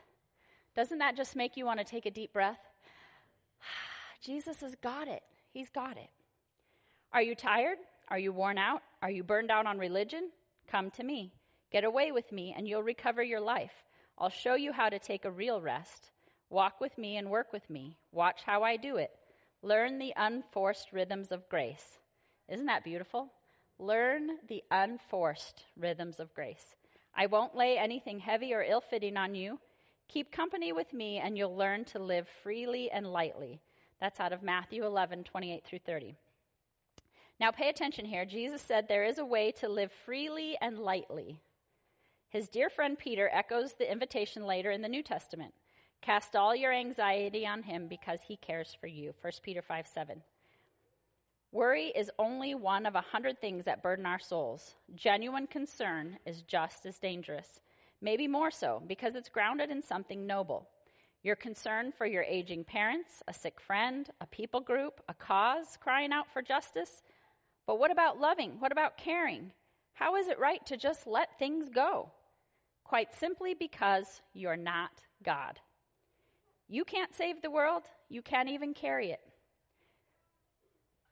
Doesn't 0.74 0.98
that 0.98 1.16
just 1.16 1.36
make 1.36 1.56
you 1.56 1.64
want 1.64 1.78
to 1.78 1.84
take 1.84 2.06
a 2.06 2.10
deep 2.10 2.32
breath? 2.32 2.60
Jesus 4.24 4.60
has 4.60 4.74
got 4.74 5.06
it. 5.06 5.22
He's 5.52 5.68
got 5.68 5.96
it. 5.96 6.10
Are 7.12 7.22
you 7.22 7.34
tired? 7.34 7.78
Are 8.08 8.20
you 8.20 8.32
worn 8.32 8.56
out? 8.56 8.82
Are 9.02 9.10
you 9.10 9.24
burned 9.24 9.50
out 9.50 9.66
on 9.66 9.78
religion? 9.78 10.30
Come 10.68 10.92
to 10.92 11.02
me. 11.02 11.32
Get 11.72 11.82
away 11.82 12.12
with 12.12 12.30
me, 12.30 12.54
and 12.56 12.68
you'll 12.68 12.84
recover 12.84 13.20
your 13.20 13.40
life. 13.40 13.82
I'll 14.16 14.28
show 14.30 14.54
you 14.54 14.72
how 14.72 14.88
to 14.88 14.98
take 15.00 15.24
a 15.24 15.30
real 15.30 15.60
rest. 15.60 16.10
Walk 16.50 16.80
with 16.80 16.96
me 16.98 17.16
and 17.16 17.28
work 17.28 17.52
with 17.52 17.68
me. 17.68 17.96
Watch 18.12 18.42
how 18.46 18.62
I 18.62 18.76
do 18.76 18.96
it. 18.96 19.10
Learn 19.60 19.98
the 19.98 20.12
unforced 20.16 20.92
rhythms 20.92 21.32
of 21.32 21.48
grace. 21.48 21.98
Isn't 22.48 22.66
that 22.66 22.84
beautiful? 22.84 23.32
Learn 23.80 24.30
the 24.48 24.62
unforced 24.70 25.64
rhythms 25.76 26.20
of 26.20 26.32
grace. 26.32 26.76
I 27.14 27.26
won't 27.26 27.56
lay 27.56 27.76
anything 27.76 28.20
heavy 28.20 28.54
or 28.54 28.62
ill 28.62 28.80
fitting 28.80 29.16
on 29.16 29.34
you. 29.34 29.58
Keep 30.06 30.30
company 30.30 30.72
with 30.72 30.92
me, 30.92 31.18
and 31.18 31.36
you'll 31.36 31.56
learn 31.56 31.84
to 31.86 31.98
live 31.98 32.28
freely 32.44 32.88
and 32.88 33.12
lightly. 33.12 33.60
That's 34.00 34.20
out 34.20 34.32
of 34.32 34.44
Matthew 34.44 34.86
11, 34.86 35.24
28 35.24 35.64
through 35.64 35.80
30. 35.80 36.16
Now, 37.40 37.50
pay 37.50 37.70
attention 37.70 38.04
here. 38.04 38.26
Jesus 38.26 38.60
said 38.60 38.86
there 38.86 39.04
is 39.04 39.16
a 39.16 39.24
way 39.24 39.50
to 39.52 39.68
live 39.68 39.90
freely 40.04 40.58
and 40.60 40.78
lightly. 40.78 41.40
His 42.28 42.48
dear 42.50 42.68
friend 42.68 42.98
Peter 42.98 43.30
echoes 43.32 43.72
the 43.72 43.90
invitation 43.90 44.44
later 44.44 44.70
in 44.70 44.82
the 44.82 44.88
New 44.88 45.02
Testament. 45.02 45.54
Cast 46.02 46.36
all 46.36 46.54
your 46.54 46.72
anxiety 46.72 47.46
on 47.46 47.62
him 47.62 47.88
because 47.88 48.20
he 48.20 48.36
cares 48.36 48.76
for 48.78 48.86
you. 48.88 49.14
1 49.22 49.32
Peter 49.42 49.62
5 49.62 49.86
7. 49.86 50.22
Worry 51.50 51.86
is 51.96 52.10
only 52.18 52.54
one 52.54 52.84
of 52.84 52.94
a 52.94 53.00
hundred 53.00 53.40
things 53.40 53.64
that 53.64 53.82
burden 53.82 54.04
our 54.04 54.20
souls. 54.20 54.74
Genuine 54.94 55.46
concern 55.46 56.18
is 56.26 56.42
just 56.42 56.84
as 56.84 56.98
dangerous, 56.98 57.60
maybe 58.02 58.28
more 58.28 58.50
so, 58.50 58.82
because 58.86 59.14
it's 59.14 59.30
grounded 59.30 59.70
in 59.70 59.82
something 59.82 60.26
noble. 60.26 60.68
Your 61.22 61.36
concern 61.36 61.92
for 61.92 62.06
your 62.06 62.22
aging 62.22 62.64
parents, 62.64 63.22
a 63.28 63.34
sick 63.34 63.60
friend, 63.60 64.08
a 64.20 64.26
people 64.26 64.60
group, 64.60 65.00
a 65.08 65.14
cause 65.14 65.76
crying 65.82 66.12
out 66.12 66.32
for 66.32 66.40
justice. 66.40 67.02
But 67.66 67.78
what 67.78 67.90
about 67.90 68.20
loving? 68.20 68.56
What 68.58 68.72
about 68.72 68.96
caring? 68.96 69.52
How 69.94 70.16
is 70.16 70.28
it 70.28 70.38
right 70.38 70.64
to 70.66 70.76
just 70.76 71.06
let 71.06 71.38
things 71.38 71.68
go? 71.68 72.10
quite 72.90 73.14
simply 73.14 73.54
because 73.54 74.20
you're 74.34 74.56
not 74.56 74.90
God. 75.22 75.60
You 76.68 76.84
can't 76.84 77.14
save 77.14 77.40
the 77.40 77.48
world, 77.48 77.84
you 78.08 78.20
can't 78.20 78.48
even 78.48 78.74
carry 78.74 79.12
it. 79.12 79.20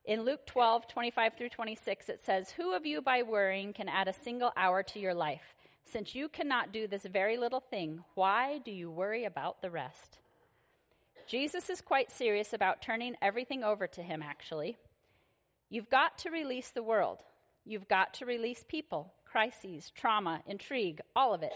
In 0.04 0.24
Luke 0.24 0.44
12, 0.46 0.88
25 0.88 1.34
through 1.38 1.50
26, 1.50 2.08
it 2.08 2.20
says, 2.24 2.50
Who 2.50 2.74
of 2.74 2.84
you 2.84 3.00
by 3.00 3.22
worrying 3.22 3.72
can 3.72 3.88
add 3.88 4.08
a 4.08 4.12
single 4.12 4.50
hour 4.56 4.82
to 4.82 4.98
your 4.98 5.14
life? 5.14 5.54
Since 5.84 6.16
you 6.16 6.28
cannot 6.28 6.72
do 6.72 6.88
this 6.88 7.04
very 7.04 7.36
little 7.36 7.60
thing, 7.60 8.02
why 8.14 8.58
do 8.64 8.72
you 8.72 8.90
worry 8.90 9.24
about 9.24 9.62
the 9.62 9.70
rest? 9.70 10.18
Jesus 11.28 11.70
is 11.70 11.80
quite 11.80 12.10
serious 12.10 12.52
about 12.52 12.82
turning 12.82 13.14
everything 13.22 13.62
over 13.62 13.86
to 13.86 14.02
him, 14.02 14.20
actually. 14.20 14.78
You've 15.70 15.90
got 15.90 16.18
to 16.18 16.30
release 16.30 16.70
the 16.70 16.82
world. 16.82 17.22
You've 17.64 17.88
got 17.88 18.14
to 18.14 18.26
release 18.26 18.64
people 18.66 19.12
crises, 19.30 19.92
trauma, 19.94 20.40
intrigue, 20.46 21.00
all 21.14 21.34
of 21.34 21.42
it. 21.42 21.52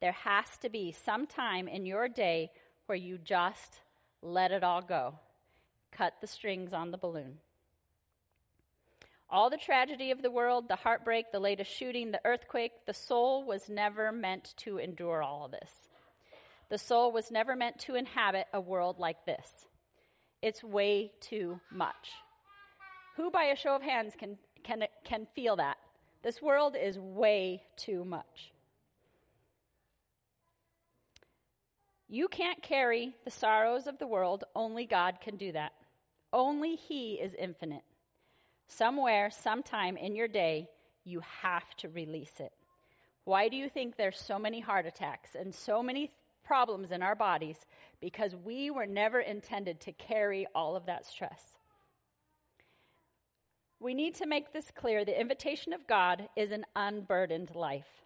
There 0.00 0.12
has 0.12 0.46
to 0.62 0.70
be 0.70 0.92
some 0.92 1.26
time 1.26 1.68
in 1.68 1.84
your 1.84 2.08
day 2.08 2.50
where 2.86 2.96
you 2.96 3.18
just 3.18 3.80
let 4.22 4.50
it 4.50 4.64
all 4.64 4.80
go. 4.80 5.14
Cut 5.92 6.14
the 6.20 6.26
strings 6.26 6.72
on 6.72 6.90
the 6.90 6.96
balloon. 6.96 7.38
All 9.28 9.50
the 9.50 9.56
tragedy 9.56 10.10
of 10.10 10.22
the 10.22 10.30
world, 10.30 10.68
the 10.68 10.76
heartbreak, 10.76 11.32
the 11.32 11.40
latest 11.40 11.70
shooting, 11.70 12.10
the 12.10 12.20
earthquake, 12.24 12.72
the 12.86 12.94
soul 12.94 13.44
was 13.44 13.68
never 13.68 14.10
meant 14.10 14.54
to 14.58 14.78
endure 14.78 15.22
all 15.22 15.44
of 15.44 15.52
this. 15.52 15.70
The 16.68 16.78
soul 16.78 17.12
was 17.12 17.30
never 17.30 17.54
meant 17.54 17.78
to 17.80 17.94
inhabit 17.94 18.46
a 18.52 18.60
world 18.60 18.98
like 18.98 19.24
this. 19.26 19.66
It's 20.40 20.64
way 20.64 21.12
too 21.20 21.60
much. 21.70 22.12
Who, 23.16 23.30
by 23.30 23.44
a 23.44 23.56
show 23.56 23.74
of 23.74 23.82
hands, 23.82 24.14
can, 24.18 24.38
can, 24.62 24.84
can 25.04 25.26
feel 25.34 25.56
that? 25.56 25.76
This 26.22 26.40
world 26.40 26.76
is 26.80 26.98
way 26.98 27.62
too 27.76 28.04
much. 28.04 28.52
You 32.08 32.28
can't 32.28 32.62
carry 32.62 33.14
the 33.24 33.30
sorrows 33.30 33.86
of 33.86 33.98
the 33.98 34.06
world. 34.06 34.44
Only 34.54 34.86
God 34.86 35.18
can 35.20 35.36
do 35.36 35.52
that. 35.52 35.72
Only 36.32 36.76
He 36.76 37.14
is 37.14 37.34
infinite. 37.34 37.84
Somewhere, 38.68 39.30
sometime 39.30 39.96
in 39.96 40.14
your 40.14 40.28
day, 40.28 40.68
you 41.04 41.20
have 41.42 41.74
to 41.78 41.88
release 41.88 42.38
it. 42.38 42.52
Why 43.24 43.48
do 43.48 43.56
you 43.56 43.68
think 43.68 43.96
there's 43.96 44.18
so 44.18 44.38
many 44.38 44.60
heart 44.60 44.86
attacks 44.86 45.34
and 45.34 45.54
so 45.54 45.82
many 45.82 46.10
problems 46.44 46.92
in 46.92 47.02
our 47.02 47.14
bodies? 47.14 47.66
Because 48.00 48.34
we 48.34 48.70
were 48.70 48.86
never 48.86 49.20
intended 49.20 49.80
to 49.80 49.92
carry 49.92 50.46
all 50.54 50.76
of 50.76 50.86
that 50.86 51.06
stress. 51.06 51.56
We 53.82 53.94
need 53.94 54.14
to 54.16 54.26
make 54.26 54.52
this 54.52 54.70
clear. 54.70 55.04
The 55.04 55.20
invitation 55.20 55.72
of 55.72 55.88
God 55.88 56.28
is 56.36 56.52
an 56.52 56.64
unburdened 56.76 57.56
life. 57.56 58.04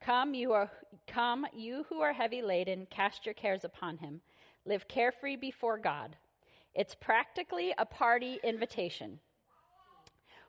Come, 0.00 0.32
you 0.32 0.52
are 0.52 0.70
come, 1.08 1.44
you 1.52 1.84
who 1.88 2.00
are 2.02 2.12
heavy 2.12 2.40
laden, 2.40 2.86
cast 2.88 3.26
your 3.26 3.34
cares 3.34 3.64
upon 3.64 3.98
him. 3.98 4.20
Live 4.64 4.86
carefree 4.86 5.34
before 5.34 5.76
God. 5.76 6.14
It's 6.72 6.94
practically 6.94 7.74
a 7.76 7.84
party 7.84 8.38
invitation. 8.44 9.18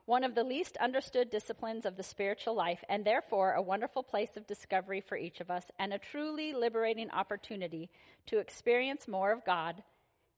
One 0.05 0.23
of 0.23 0.35
the 0.35 0.43
least 0.43 0.77
understood 0.77 1.31
disciplines 1.31 1.83
of 1.83 1.97
the 1.97 2.03
spiritual 2.03 2.53
life, 2.53 2.83
and 2.87 3.03
therefore 3.03 3.53
a 3.53 3.61
wonderful 3.61 4.03
place 4.03 4.37
of 4.37 4.45
discovery 4.45 5.01
for 5.01 5.17
each 5.17 5.41
of 5.41 5.49
us, 5.49 5.65
and 5.79 5.91
a 5.93 5.97
truly 5.97 6.53
liberating 6.53 7.09
opportunity 7.09 7.89
to 8.27 8.37
experience 8.37 9.07
more 9.07 9.31
of 9.31 9.45
God 9.45 9.81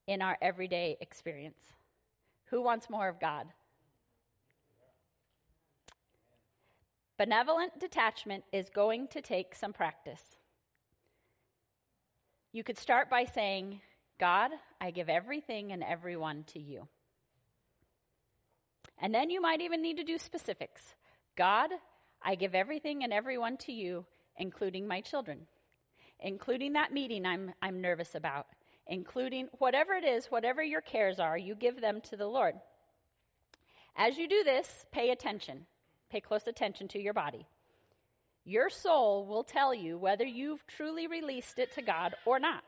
in 0.07 0.21
our 0.21 0.37
everyday 0.41 0.95
experience. 1.01 1.73
Who 2.45 2.61
wants 2.61 2.89
more 2.89 3.09
of 3.09 3.19
God? 3.19 3.47
Benevolent 7.17 7.79
detachment 7.79 8.43
is 8.51 8.69
going 8.69 9.07
to 9.09 9.21
take 9.21 9.55
some 9.55 9.71
practice. 9.71 10.21
You 12.51 12.63
could 12.63 12.77
start 12.77 13.09
by 13.09 13.25
saying, 13.25 13.81
God, 14.19 14.51
I 14.81 14.91
give 14.91 15.09
everything 15.09 15.71
and 15.71 15.83
everyone 15.83 16.43
to 16.53 16.59
you. 16.59 16.87
And 18.97 19.13
then 19.13 19.29
you 19.29 19.41
might 19.41 19.61
even 19.61 19.81
need 19.81 19.97
to 19.97 20.03
do 20.03 20.17
specifics. 20.17 20.81
God, 21.37 21.69
I 22.21 22.35
give 22.35 22.55
everything 22.55 23.03
and 23.03 23.13
everyone 23.13 23.57
to 23.57 23.71
you, 23.71 24.05
including 24.37 24.87
my 24.87 25.01
children, 25.01 25.47
including 26.19 26.73
that 26.73 26.93
meeting 26.93 27.25
I'm, 27.25 27.53
I'm 27.61 27.81
nervous 27.81 28.15
about, 28.15 28.47
including 28.87 29.47
whatever 29.59 29.93
it 29.93 30.03
is, 30.03 30.27
whatever 30.27 30.63
your 30.63 30.81
cares 30.81 31.19
are, 31.19 31.37
you 31.37 31.55
give 31.55 31.81
them 31.81 32.01
to 32.09 32.17
the 32.17 32.27
Lord. 32.27 32.55
As 33.97 34.17
you 34.17 34.27
do 34.27 34.43
this, 34.43 34.85
pay 34.91 35.11
attention. 35.11 35.65
Pay 36.15 36.21
close 36.21 36.47
attention 36.47 36.87
to 36.87 37.01
your 37.01 37.13
body. 37.13 37.45
Your 38.45 38.69
soul 38.69 39.25
will 39.25 39.43
tell 39.43 39.73
you 39.73 39.97
whether 39.97 40.23
you've 40.23 40.65
truly 40.65 41.07
released 41.07 41.59
it 41.59 41.73
to 41.73 41.81
God 41.81 42.15
or 42.25 42.39
not. 42.39 42.63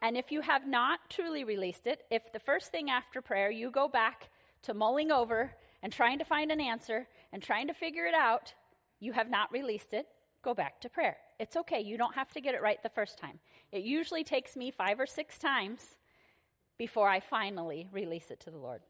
And 0.00 0.16
if 0.16 0.30
you 0.30 0.42
have 0.42 0.64
not 0.64 1.00
truly 1.10 1.42
released 1.42 1.88
it, 1.88 2.04
if 2.08 2.32
the 2.32 2.38
first 2.38 2.70
thing 2.70 2.88
after 2.88 3.20
prayer 3.20 3.50
you 3.50 3.72
go 3.72 3.88
back 3.88 4.28
to 4.62 4.74
mulling 4.74 5.10
over 5.10 5.50
and 5.82 5.92
trying 5.92 6.20
to 6.20 6.24
find 6.24 6.52
an 6.52 6.60
answer 6.60 7.08
and 7.32 7.42
trying 7.42 7.66
to 7.66 7.74
figure 7.74 8.06
it 8.06 8.14
out, 8.14 8.54
you 9.00 9.12
have 9.12 9.28
not 9.28 9.50
released 9.50 9.92
it, 9.92 10.06
go 10.44 10.54
back 10.54 10.80
to 10.82 10.88
prayer. 10.88 11.16
It's 11.40 11.56
okay. 11.56 11.80
You 11.80 11.98
don't 11.98 12.14
have 12.14 12.30
to 12.34 12.40
get 12.40 12.54
it 12.54 12.62
right 12.62 12.80
the 12.80 12.90
first 12.90 13.18
time. 13.18 13.40
It 13.72 13.82
usually 13.82 14.22
takes 14.22 14.54
me 14.54 14.70
five 14.70 15.00
or 15.00 15.06
six 15.06 15.36
times 15.36 15.96
before 16.78 17.08
I 17.08 17.18
finally 17.18 17.88
release 17.90 18.30
it 18.30 18.38
to 18.42 18.52
the 18.52 18.58
Lord. 18.58 18.82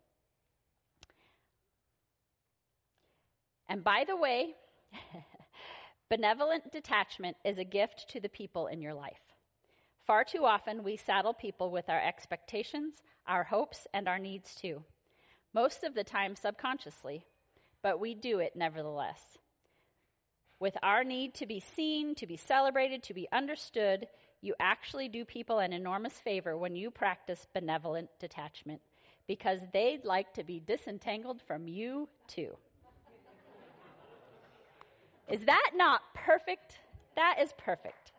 And 3.68 3.82
by 3.82 4.04
the 4.06 4.16
way, 4.16 4.54
benevolent 6.10 6.70
detachment 6.72 7.36
is 7.44 7.58
a 7.58 7.64
gift 7.64 8.06
to 8.10 8.20
the 8.20 8.28
people 8.28 8.66
in 8.66 8.82
your 8.82 8.94
life. 8.94 9.20
Far 10.06 10.24
too 10.24 10.44
often, 10.44 10.82
we 10.82 10.96
saddle 10.96 11.32
people 11.32 11.70
with 11.70 11.88
our 11.88 12.00
expectations, 12.00 13.02
our 13.26 13.44
hopes, 13.44 13.86
and 13.94 14.08
our 14.08 14.18
needs 14.18 14.54
too. 14.54 14.82
Most 15.54 15.84
of 15.84 15.94
the 15.94 16.04
time, 16.04 16.34
subconsciously, 16.34 17.24
but 17.82 18.00
we 18.00 18.14
do 18.14 18.40
it 18.40 18.56
nevertheless. 18.56 19.38
With 20.58 20.76
our 20.82 21.04
need 21.04 21.34
to 21.34 21.46
be 21.46 21.60
seen, 21.60 22.14
to 22.16 22.26
be 22.26 22.36
celebrated, 22.36 23.02
to 23.04 23.14
be 23.14 23.28
understood, 23.32 24.06
you 24.40 24.54
actually 24.58 25.08
do 25.08 25.24
people 25.24 25.60
an 25.60 25.72
enormous 25.72 26.14
favor 26.14 26.56
when 26.56 26.74
you 26.74 26.90
practice 26.90 27.46
benevolent 27.52 28.08
detachment 28.18 28.80
because 29.26 29.60
they'd 29.72 30.04
like 30.04 30.34
to 30.34 30.44
be 30.44 30.60
disentangled 30.60 31.40
from 31.46 31.68
you 31.68 32.08
too. 32.26 32.56
Is 35.28 35.44
that 35.44 35.70
not 35.74 36.02
perfect? 36.14 36.78
That 37.16 37.36
is 37.40 37.52
perfect. 37.56 38.12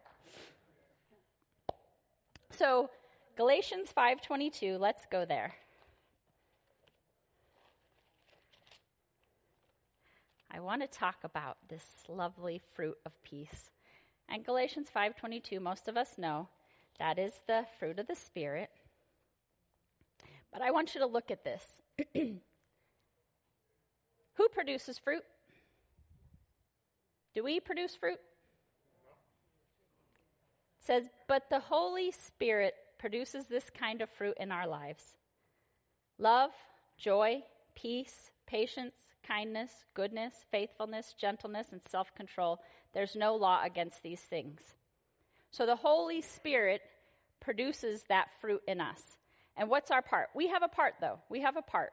So, 2.51 2.89
Galatians 3.35 3.91
5:22, 3.91 4.77
let's 4.77 5.05
go 5.07 5.25
there. 5.25 5.55
I 10.51 10.59
want 10.59 10.83
to 10.83 10.87
talk 10.87 11.23
about 11.23 11.57
this 11.67 12.03
lovely 12.07 12.61
fruit 12.73 12.97
of 13.05 13.21
peace. 13.23 13.71
And 14.29 14.45
Galatians 14.45 14.89
5:22, 14.89 15.59
most 15.59 15.87
of 15.87 15.97
us 15.97 16.17
know, 16.17 16.47
that 16.99 17.17
is 17.17 17.41
the 17.47 17.65
fruit 17.79 17.97
of 17.97 18.05
the 18.05 18.15
spirit. 18.15 18.69
But 20.51 20.61
I 20.61 20.69
want 20.69 20.93
you 20.93 21.01
to 21.01 21.07
look 21.07 21.31
at 21.31 21.43
this. 21.43 21.81
Who 24.35 24.49
produces 24.49 24.99
fruit? 24.99 25.25
Do 27.33 27.43
we 27.43 27.59
produce 27.59 27.95
fruit? 27.95 28.19
It 30.79 30.85
says, 30.85 31.03
but 31.27 31.49
the 31.49 31.59
Holy 31.59 32.11
Spirit 32.11 32.75
produces 32.99 33.45
this 33.45 33.69
kind 33.69 34.01
of 34.01 34.09
fruit 34.09 34.37
in 34.39 34.51
our 34.51 34.67
lives 34.67 35.15
love, 36.19 36.51
joy, 36.97 37.41
peace, 37.75 38.31
patience, 38.45 38.95
kindness, 39.27 39.71
goodness, 39.93 40.45
faithfulness, 40.51 41.15
gentleness, 41.19 41.71
and 41.71 41.81
self 41.83 42.13
control. 42.15 42.59
There's 42.93 43.15
no 43.15 43.35
law 43.35 43.63
against 43.63 44.03
these 44.03 44.21
things. 44.21 44.61
So 45.51 45.65
the 45.65 45.75
Holy 45.75 46.21
Spirit 46.21 46.81
produces 47.39 48.03
that 48.09 48.27
fruit 48.39 48.61
in 48.67 48.79
us. 48.79 49.01
And 49.55 49.69
what's 49.69 49.91
our 49.91 50.01
part? 50.01 50.29
We 50.33 50.47
have 50.47 50.63
a 50.63 50.67
part, 50.67 50.95
though. 50.99 51.19
We 51.29 51.41
have 51.41 51.57
a 51.57 51.61
part. 51.61 51.91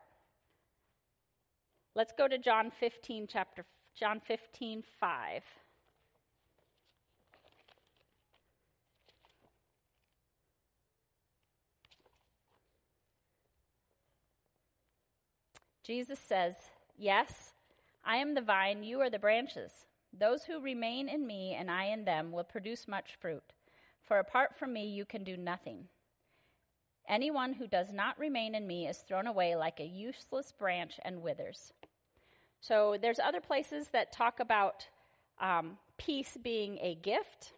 Let's 1.94 2.12
go 2.16 2.28
to 2.28 2.38
John 2.38 2.70
15, 2.70 3.26
chapter 3.28 3.64
John 3.98 4.20
15, 4.20 4.82
5. 4.98 5.42
Jesus 15.90 16.20
says, 16.20 16.54
Yes, 16.96 17.52
I 18.04 18.16
am 18.16 18.34
the 18.34 18.40
vine, 18.40 18.84
you 18.84 19.00
are 19.00 19.10
the 19.10 19.18
branches. 19.18 19.72
Those 20.16 20.44
who 20.44 20.60
remain 20.60 21.08
in 21.08 21.26
me 21.26 21.56
and 21.58 21.70
I 21.70 21.86
in 21.86 22.04
them 22.04 22.32
will 22.32 22.44
produce 22.44 22.86
much 22.86 23.16
fruit, 23.20 23.52
for 24.06 24.18
apart 24.18 24.56
from 24.58 24.72
me 24.72 24.86
you 24.86 25.04
can 25.04 25.24
do 25.24 25.36
nothing. 25.36 25.88
Anyone 27.08 27.54
who 27.54 27.66
does 27.66 27.92
not 27.92 28.18
remain 28.18 28.54
in 28.54 28.66
me 28.66 28.86
is 28.86 28.98
thrown 28.98 29.26
away 29.26 29.56
like 29.56 29.80
a 29.80 29.84
useless 29.84 30.52
branch 30.52 31.00
and 31.04 31.22
withers. 31.22 31.72
So 32.60 32.96
there's 33.00 33.18
other 33.18 33.40
places 33.40 33.88
that 33.88 34.12
talk 34.12 34.40
about 34.40 34.86
um, 35.40 35.78
peace 35.96 36.36
being 36.42 36.78
a 36.80 36.94
gift. 36.94 37.52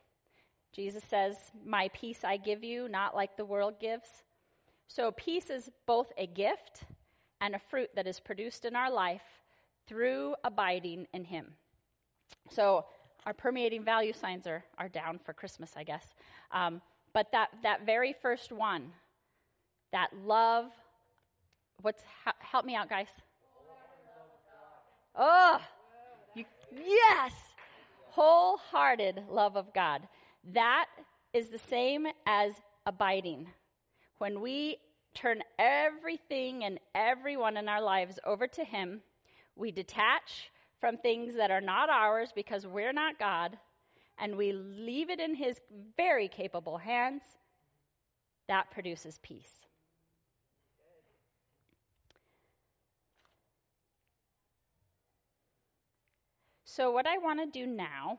Jesus 0.72 1.02
says, 1.08 1.36
My 1.66 1.88
peace 1.92 2.24
I 2.24 2.36
give 2.36 2.62
you, 2.62 2.88
not 2.88 3.14
like 3.14 3.36
the 3.36 3.44
world 3.44 3.80
gives. 3.80 4.08
So 4.88 5.10
peace 5.10 5.50
is 5.50 5.70
both 5.86 6.12
a 6.16 6.26
gift 6.26 6.84
and 7.40 7.54
a 7.54 7.58
fruit 7.58 7.90
that 7.96 8.06
is 8.06 8.20
produced 8.20 8.64
in 8.64 8.76
our 8.76 8.90
life 8.90 9.22
through 9.88 10.34
abiding 10.44 11.08
in 11.12 11.24
Him. 11.24 11.52
So 12.50 12.86
our 13.26 13.32
permeating 13.32 13.84
value 13.84 14.12
signs 14.12 14.46
are, 14.46 14.64
are 14.78 14.88
down 14.88 15.18
for 15.24 15.32
Christmas, 15.32 15.72
I 15.76 15.84
guess. 15.84 16.06
Um, 16.52 16.80
but 17.12 17.32
that, 17.32 17.50
that 17.62 17.84
very 17.84 18.14
first 18.22 18.52
one, 18.52 18.92
that 19.92 20.10
love, 20.24 20.66
what's, 21.80 22.02
help 22.38 22.64
me 22.64 22.74
out, 22.74 22.88
guys. 22.88 23.08
Oh, 25.14 25.60
you, 26.34 26.44
yes! 26.74 27.32
Wholehearted 28.10 29.22
love 29.30 29.56
of 29.56 29.72
God. 29.74 30.02
That 30.52 30.86
is 31.32 31.48
the 31.48 31.58
same 31.58 32.06
as 32.26 32.52
abiding. 32.86 33.46
When 34.18 34.40
we 34.40 34.78
turn 35.14 35.42
everything 35.58 36.64
and 36.64 36.78
everyone 36.94 37.56
in 37.56 37.68
our 37.68 37.82
lives 37.82 38.18
over 38.24 38.46
to 38.48 38.64
Him, 38.64 39.02
we 39.56 39.70
detach 39.70 40.50
from 40.80 40.96
things 40.96 41.36
that 41.36 41.50
are 41.50 41.60
not 41.60 41.90
ours 41.90 42.30
because 42.34 42.66
we're 42.66 42.92
not 42.92 43.18
God, 43.18 43.58
and 44.18 44.36
we 44.36 44.52
leave 44.52 45.10
it 45.10 45.20
in 45.20 45.34
His 45.34 45.60
very 45.96 46.28
capable 46.28 46.78
hands. 46.78 47.22
That 48.48 48.70
produces 48.70 49.18
peace. 49.22 49.66
So, 56.74 56.90
what 56.90 57.06
I 57.06 57.18
want 57.18 57.38
to 57.38 57.44
do 57.44 57.66
now, 57.66 58.18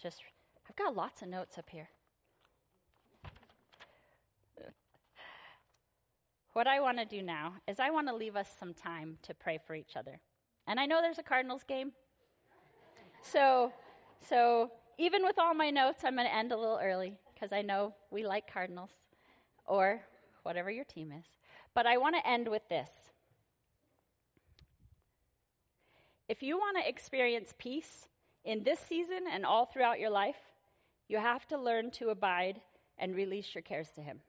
just, 0.00 0.22
I've 0.66 0.74
got 0.74 0.96
lots 0.96 1.20
of 1.20 1.28
notes 1.28 1.58
up 1.58 1.68
here. 1.68 1.90
What 6.54 6.66
I 6.66 6.80
want 6.80 6.96
to 6.96 7.04
do 7.04 7.20
now 7.20 7.56
is 7.68 7.78
I 7.78 7.90
want 7.90 8.08
to 8.08 8.14
leave 8.14 8.36
us 8.36 8.48
some 8.58 8.72
time 8.72 9.18
to 9.20 9.34
pray 9.34 9.58
for 9.66 9.74
each 9.74 9.96
other. 9.96 10.18
And 10.66 10.80
I 10.80 10.86
know 10.86 11.02
there's 11.02 11.18
a 11.18 11.22
Cardinals 11.22 11.62
game. 11.62 11.92
So, 13.20 13.70
so 14.26 14.70
even 14.96 15.24
with 15.24 15.38
all 15.38 15.52
my 15.52 15.68
notes, 15.68 16.04
I'm 16.04 16.14
going 16.14 16.26
to 16.26 16.34
end 16.34 16.52
a 16.52 16.56
little 16.56 16.80
early 16.82 17.18
because 17.34 17.52
I 17.52 17.60
know 17.60 17.94
we 18.10 18.24
like 18.24 18.50
Cardinals 18.50 18.92
or 19.66 20.00
whatever 20.42 20.70
your 20.70 20.84
team 20.84 21.12
is. 21.12 21.26
But 21.74 21.84
I 21.84 21.98
want 21.98 22.16
to 22.16 22.26
end 22.26 22.48
with 22.48 22.66
this. 22.70 22.88
If 26.28 26.42
you 26.42 26.58
want 26.58 26.76
to 26.76 26.88
experience 26.88 27.54
peace 27.56 28.08
in 28.44 28.64
this 28.64 28.80
season 28.80 29.24
and 29.30 29.46
all 29.46 29.66
throughout 29.66 30.00
your 30.00 30.10
life, 30.10 30.36
you 31.08 31.18
have 31.18 31.46
to 31.48 31.58
learn 31.58 31.92
to 31.92 32.08
abide 32.08 32.60
and 32.98 33.14
release 33.14 33.54
your 33.54 33.62
cares 33.62 33.90
to 33.94 34.00
Him 34.00 34.20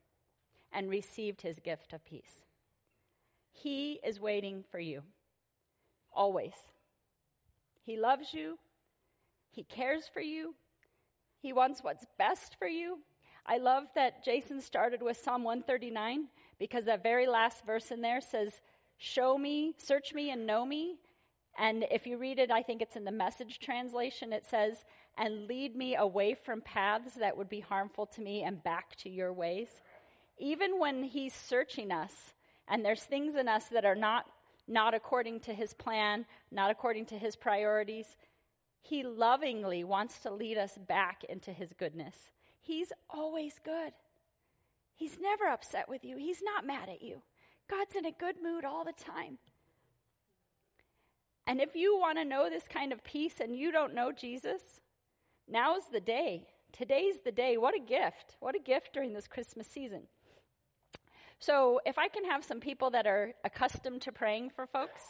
and 0.71 0.89
receive 0.89 1.39
His 1.39 1.59
gift 1.59 1.93
of 1.93 2.05
peace. 2.05 2.43
He 3.51 3.99
is 4.05 4.19
waiting 4.19 4.63
for 4.69 4.79
you, 4.79 5.01
always. 6.13 6.53
He 7.83 7.97
loves 7.97 8.31
you, 8.31 8.59
He 9.49 9.63
cares 9.63 10.03
for 10.11 10.21
you, 10.21 10.53
He 11.41 11.51
wants 11.51 11.83
what's 11.83 12.05
best 12.19 12.57
for 12.59 12.67
you. 12.67 12.99
I 13.43 13.57
love 13.57 13.85
that 13.95 14.23
Jason 14.23 14.61
started 14.61 15.01
with 15.01 15.17
Psalm 15.17 15.43
139 15.43 16.27
because 16.59 16.85
that 16.85 17.01
very 17.01 17.25
last 17.25 17.65
verse 17.65 17.89
in 17.89 18.01
there 18.01 18.21
says, 18.21 18.61
Show 18.97 19.37
me, 19.37 19.73
search 19.77 20.13
me, 20.13 20.31
and 20.31 20.45
know 20.45 20.65
me, 20.65 20.97
and 21.57 21.85
if 21.89 22.05
you 22.05 22.17
read 22.17 22.37
it, 22.37 22.51
I 22.51 22.61
think 22.61 22.81
it's 22.81 22.95
in 22.95 23.03
the 23.03 23.11
message 23.11 23.59
translation, 23.59 24.31
it 24.31 24.45
says, 24.45 24.83
and 25.17 25.47
lead 25.47 25.75
me 25.75 25.95
away 25.95 26.35
from 26.35 26.61
paths 26.61 27.15
that 27.15 27.35
would 27.35 27.49
be 27.49 27.61
harmful 27.61 28.05
to 28.07 28.21
me 28.21 28.43
and 28.43 28.63
back 28.63 28.95
to 28.97 29.09
your 29.09 29.33
ways. 29.33 29.81
Even 30.37 30.79
when 30.79 31.03
he's 31.03 31.33
searching 31.33 31.91
us 31.91 32.33
and 32.67 32.85
there's 32.85 33.03
things 33.03 33.35
in 33.35 33.47
us 33.47 33.65
that 33.65 33.85
are 33.85 33.95
not, 33.95 34.25
not 34.67 34.93
according 34.93 35.39
to 35.41 35.53
his 35.53 35.73
plan, 35.73 36.25
not 36.51 36.69
according 36.69 37.05
to 37.07 37.17
his 37.17 37.35
priorities, 37.35 38.15
he 38.81 39.01
lovingly 39.01 39.83
wants 39.83 40.19
to 40.19 40.31
lead 40.31 40.57
us 40.57 40.77
back 40.87 41.23
into 41.23 41.51
his 41.51 41.73
goodness. 41.73 42.29
He's 42.61 42.91
always 43.09 43.55
good. 43.63 43.93
He's 44.95 45.17
never 45.19 45.45
upset 45.45 45.89
with 45.89 46.05
you. 46.05 46.17
He's 46.17 46.41
not 46.43 46.67
mad 46.67 46.89
at 46.89 47.01
you. 47.01 47.21
God's 47.69 47.95
in 47.95 48.05
a 48.05 48.11
good 48.11 48.35
mood 48.41 48.63
all 48.63 48.85
the 48.85 48.93
time. 48.93 49.39
And 51.47 51.61
if 51.61 51.75
you 51.75 51.97
want 51.97 52.17
to 52.17 52.25
know 52.25 52.49
this 52.49 52.67
kind 52.67 52.91
of 52.91 53.03
peace 53.05 53.39
and 53.39 53.55
you 53.55 53.71
don't 53.71 53.95
know 53.95 54.11
Jesus, 54.11 54.61
now's 55.47 55.83
the 55.91 56.01
day. 56.01 56.45
Today's 56.73 57.21
the 57.23 57.31
day. 57.31 57.55
What 57.55 57.73
a 57.73 57.79
gift. 57.79 58.35
What 58.41 58.53
a 58.53 58.59
gift 58.59 58.89
during 58.93 59.13
this 59.13 59.27
Christmas 59.27 59.65
season. 59.65 60.03
So, 61.39 61.79
if 61.85 61.97
I 61.97 62.07
can 62.09 62.25
have 62.25 62.43
some 62.43 62.59
people 62.59 62.89
that 62.91 63.07
are 63.07 63.33
accustomed 63.45 64.01
to 64.01 64.11
praying 64.11 64.49
for 64.49 64.65
folks, 64.65 65.01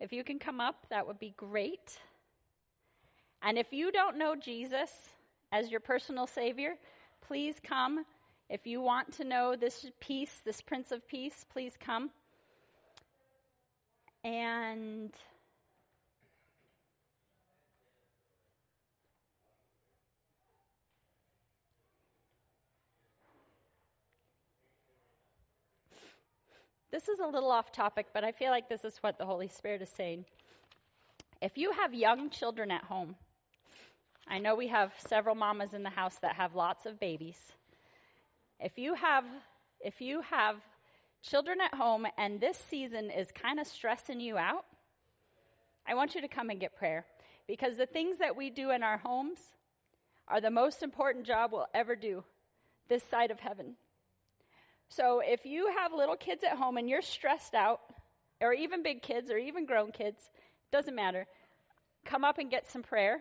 if 0.00 0.12
you 0.12 0.24
can 0.24 0.38
come 0.38 0.60
up, 0.60 0.86
that 0.90 1.06
would 1.06 1.18
be 1.18 1.32
great. 1.36 1.98
And 3.40 3.56
if 3.56 3.72
you 3.72 3.90
don't 3.90 4.18
know 4.18 4.36
Jesus 4.36 4.90
as 5.52 5.70
your 5.70 5.80
personal 5.80 6.26
Savior, 6.26 6.74
please 7.26 7.56
come. 7.62 8.04
If 8.50 8.66
you 8.66 8.82
want 8.82 9.12
to 9.14 9.24
know 9.24 9.56
this 9.56 9.86
peace, 10.00 10.42
this 10.44 10.60
Prince 10.60 10.92
of 10.92 11.06
Peace, 11.08 11.46
please 11.50 11.78
come. 11.80 12.10
And 14.24 15.12
this 26.92 27.08
is 27.08 27.20
a 27.20 27.26
little 27.26 27.50
off 27.50 27.72
topic, 27.72 28.08
but 28.12 28.22
I 28.22 28.32
feel 28.32 28.50
like 28.50 28.68
this 28.68 28.84
is 28.84 28.98
what 28.98 29.16
the 29.16 29.24
Holy 29.24 29.48
Spirit 29.48 29.80
is 29.80 29.88
saying. 29.88 30.26
If 31.40 31.56
you 31.56 31.72
have 31.72 31.94
young 31.94 32.28
children 32.28 32.70
at 32.70 32.84
home, 32.84 33.16
I 34.28 34.38
know 34.38 34.54
we 34.54 34.68
have 34.68 34.92
several 34.98 35.34
mamas 35.34 35.72
in 35.72 35.82
the 35.82 35.90
house 35.90 36.16
that 36.16 36.36
have 36.36 36.54
lots 36.54 36.84
of 36.84 37.00
babies. 37.00 37.52
If 38.60 38.78
you 38.78 38.94
have 38.94 39.24
if 39.80 40.00
you 40.00 40.20
have 40.20 40.56
children 41.22 41.58
at 41.60 41.74
home 41.74 42.06
and 42.16 42.40
this 42.40 42.56
season 42.56 43.10
is 43.10 43.32
kind 43.32 43.58
of 43.58 43.66
stressing 43.66 44.20
you 44.20 44.36
out, 44.36 44.66
I 45.86 45.94
want 45.94 46.14
you 46.14 46.20
to 46.20 46.28
come 46.28 46.50
and 46.50 46.60
get 46.60 46.76
prayer 46.76 47.06
because 47.48 47.76
the 47.76 47.86
things 47.86 48.18
that 48.18 48.36
we 48.36 48.50
do 48.50 48.70
in 48.70 48.82
our 48.82 48.98
homes 48.98 49.40
are 50.28 50.40
the 50.40 50.50
most 50.50 50.82
important 50.82 51.26
job 51.26 51.52
we'll 51.52 51.66
ever 51.74 51.96
do 51.96 52.22
this 52.88 53.02
side 53.02 53.30
of 53.30 53.40
heaven. 53.40 53.76
So 54.94 55.22
if 55.24 55.46
you 55.46 55.72
have 55.78 55.94
little 55.94 56.16
kids 56.16 56.44
at 56.44 56.58
home 56.58 56.76
and 56.76 56.88
you're 56.88 57.00
stressed 57.00 57.54
out, 57.54 57.80
or 58.42 58.52
even 58.52 58.82
big 58.82 59.00
kids 59.00 59.30
or 59.30 59.38
even 59.38 59.64
grown 59.64 59.90
kids, 59.90 60.28
doesn't 60.70 60.94
matter. 60.94 61.26
Come 62.04 62.24
up 62.24 62.38
and 62.38 62.50
get 62.50 62.70
some 62.70 62.82
prayer 62.82 63.20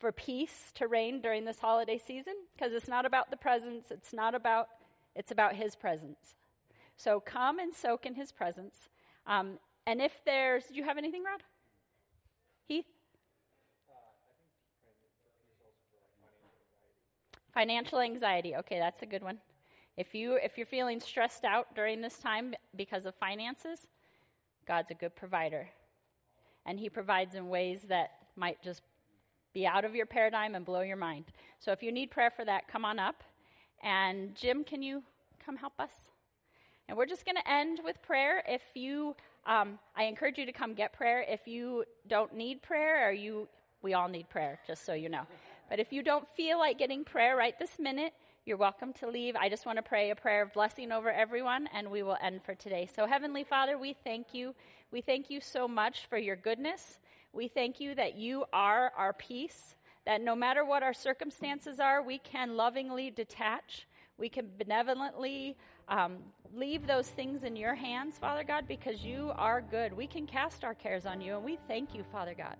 for 0.00 0.12
peace 0.12 0.72
to 0.74 0.86
reign 0.86 1.20
during 1.22 1.44
this 1.44 1.60
holiday 1.60 1.98
season 1.98 2.34
because 2.54 2.72
it's 2.72 2.88
not 2.88 3.06
about 3.06 3.30
the 3.30 3.36
presents, 3.36 3.90
it's 3.90 4.12
not 4.12 4.34
about 4.34 4.68
it's 5.14 5.30
about 5.30 5.54
his 5.54 5.74
presence. 5.74 6.34
So 6.96 7.20
come 7.20 7.58
and 7.58 7.72
soak 7.72 8.04
in 8.04 8.14
his 8.14 8.30
presence. 8.30 8.88
Um, 9.26 9.58
and 9.86 10.00
if 10.00 10.12
there's, 10.24 10.64
do 10.66 10.74
you 10.74 10.84
have 10.84 10.98
anything, 10.98 11.24
Rod? 11.24 11.42
Heath? 12.66 12.84
Financial 17.52 17.98
anxiety. 17.98 18.54
Okay, 18.56 18.78
that's 18.78 19.02
a 19.02 19.06
good 19.06 19.22
one. 19.22 19.38
If 19.98 20.14
you 20.14 20.38
if 20.40 20.56
you're 20.56 20.64
feeling 20.64 21.00
stressed 21.00 21.44
out 21.44 21.74
during 21.74 22.00
this 22.00 22.18
time 22.18 22.54
because 22.76 23.04
of 23.04 23.16
finances, 23.16 23.88
God's 24.64 24.92
a 24.92 24.94
good 24.94 25.16
provider. 25.16 25.68
And 26.64 26.78
he 26.78 26.88
provides 26.88 27.34
in 27.34 27.48
ways 27.48 27.82
that 27.88 28.12
might 28.36 28.62
just 28.62 28.82
be 29.52 29.66
out 29.66 29.84
of 29.84 29.96
your 29.96 30.06
paradigm 30.06 30.54
and 30.54 30.64
blow 30.64 30.82
your 30.82 30.96
mind. 30.96 31.24
So 31.58 31.72
if 31.72 31.82
you 31.82 31.90
need 31.90 32.12
prayer 32.12 32.30
for 32.30 32.44
that, 32.44 32.68
come 32.68 32.84
on 32.84 33.00
up. 33.00 33.24
And 33.82 34.36
Jim, 34.36 34.62
can 34.62 34.82
you 34.82 35.02
come 35.44 35.56
help 35.56 35.72
us? 35.80 35.90
And 36.88 36.96
we're 36.96 37.06
just 37.06 37.24
going 37.24 37.36
to 37.36 37.50
end 37.50 37.80
with 37.84 38.00
prayer. 38.00 38.44
If 38.46 38.62
you, 38.74 39.16
um, 39.46 39.80
I 39.96 40.04
encourage 40.04 40.38
you 40.38 40.46
to 40.46 40.52
come 40.52 40.74
get 40.74 40.92
prayer. 40.92 41.24
If 41.28 41.48
you 41.48 41.84
don't 42.06 42.34
need 42.34 42.62
prayer, 42.62 43.08
or 43.08 43.12
you, 43.12 43.48
we 43.82 43.94
all 43.94 44.08
need 44.08 44.28
prayer, 44.30 44.60
just 44.64 44.86
so 44.86 44.94
you 44.94 45.08
know. 45.08 45.26
But 45.68 45.80
if 45.80 45.92
you 45.92 46.02
don't 46.02 46.26
feel 46.28 46.58
like 46.58 46.78
getting 46.78 47.04
prayer 47.04 47.36
right 47.36 47.58
this 47.58 47.78
minute, 47.78 48.12
you're 48.46 48.56
welcome 48.56 48.94
to 48.94 49.06
leave. 49.06 49.36
I 49.36 49.50
just 49.50 49.66
want 49.66 49.76
to 49.76 49.82
pray 49.82 50.10
a 50.10 50.16
prayer 50.16 50.42
of 50.42 50.54
blessing 50.54 50.90
over 50.90 51.10
everyone, 51.10 51.68
and 51.74 51.90
we 51.90 52.02
will 52.02 52.16
end 52.22 52.42
for 52.42 52.54
today. 52.54 52.88
So, 52.96 53.06
Heavenly 53.06 53.44
Father, 53.44 53.76
we 53.76 53.94
thank 54.04 54.32
you. 54.32 54.54
We 54.90 55.02
thank 55.02 55.28
you 55.28 55.40
so 55.42 55.68
much 55.68 56.06
for 56.08 56.16
your 56.16 56.36
goodness. 56.36 56.98
We 57.34 57.48
thank 57.48 57.78
you 57.78 57.94
that 57.96 58.16
you 58.16 58.46
are 58.54 58.90
our 58.96 59.12
peace, 59.12 59.74
that 60.06 60.22
no 60.22 60.34
matter 60.34 60.64
what 60.64 60.82
our 60.82 60.94
circumstances 60.94 61.78
are, 61.78 62.02
we 62.02 62.18
can 62.18 62.56
lovingly 62.56 63.10
detach. 63.10 63.86
We 64.16 64.30
can 64.30 64.48
benevolently 64.56 65.56
um, 65.88 66.16
leave 66.54 66.86
those 66.86 67.08
things 67.08 67.44
in 67.44 67.54
your 67.54 67.74
hands, 67.74 68.16
Father 68.18 68.44
God, 68.44 68.64
because 68.66 69.04
you 69.04 69.32
are 69.36 69.60
good. 69.60 69.92
We 69.92 70.06
can 70.06 70.26
cast 70.26 70.64
our 70.64 70.74
cares 70.74 71.04
on 71.04 71.20
you, 71.20 71.36
and 71.36 71.44
we 71.44 71.58
thank 71.68 71.94
you, 71.94 72.02
Father 72.10 72.34
God. 72.34 72.56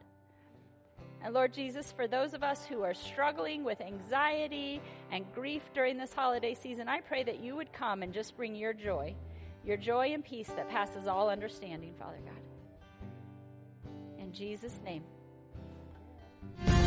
And 1.22 1.34
Lord 1.34 1.52
Jesus, 1.52 1.92
for 1.92 2.06
those 2.06 2.32
of 2.32 2.44
us 2.44 2.64
who 2.64 2.82
are 2.82 2.94
struggling 2.94 3.64
with 3.64 3.80
anxiety 3.80 4.80
and 5.10 5.24
grief 5.34 5.62
during 5.74 5.98
this 5.98 6.14
holiday 6.14 6.54
season, 6.54 6.88
I 6.88 7.00
pray 7.00 7.24
that 7.24 7.40
you 7.40 7.56
would 7.56 7.72
come 7.72 8.02
and 8.02 8.14
just 8.14 8.36
bring 8.36 8.54
your 8.54 8.72
joy, 8.72 9.16
your 9.64 9.76
joy 9.76 10.12
and 10.12 10.24
peace 10.24 10.46
that 10.48 10.68
passes 10.68 11.08
all 11.08 11.28
understanding, 11.28 11.92
Father 11.98 12.20
God. 12.24 12.40
In 14.18 14.32
Jesus' 14.32 14.80
name. 14.84 15.02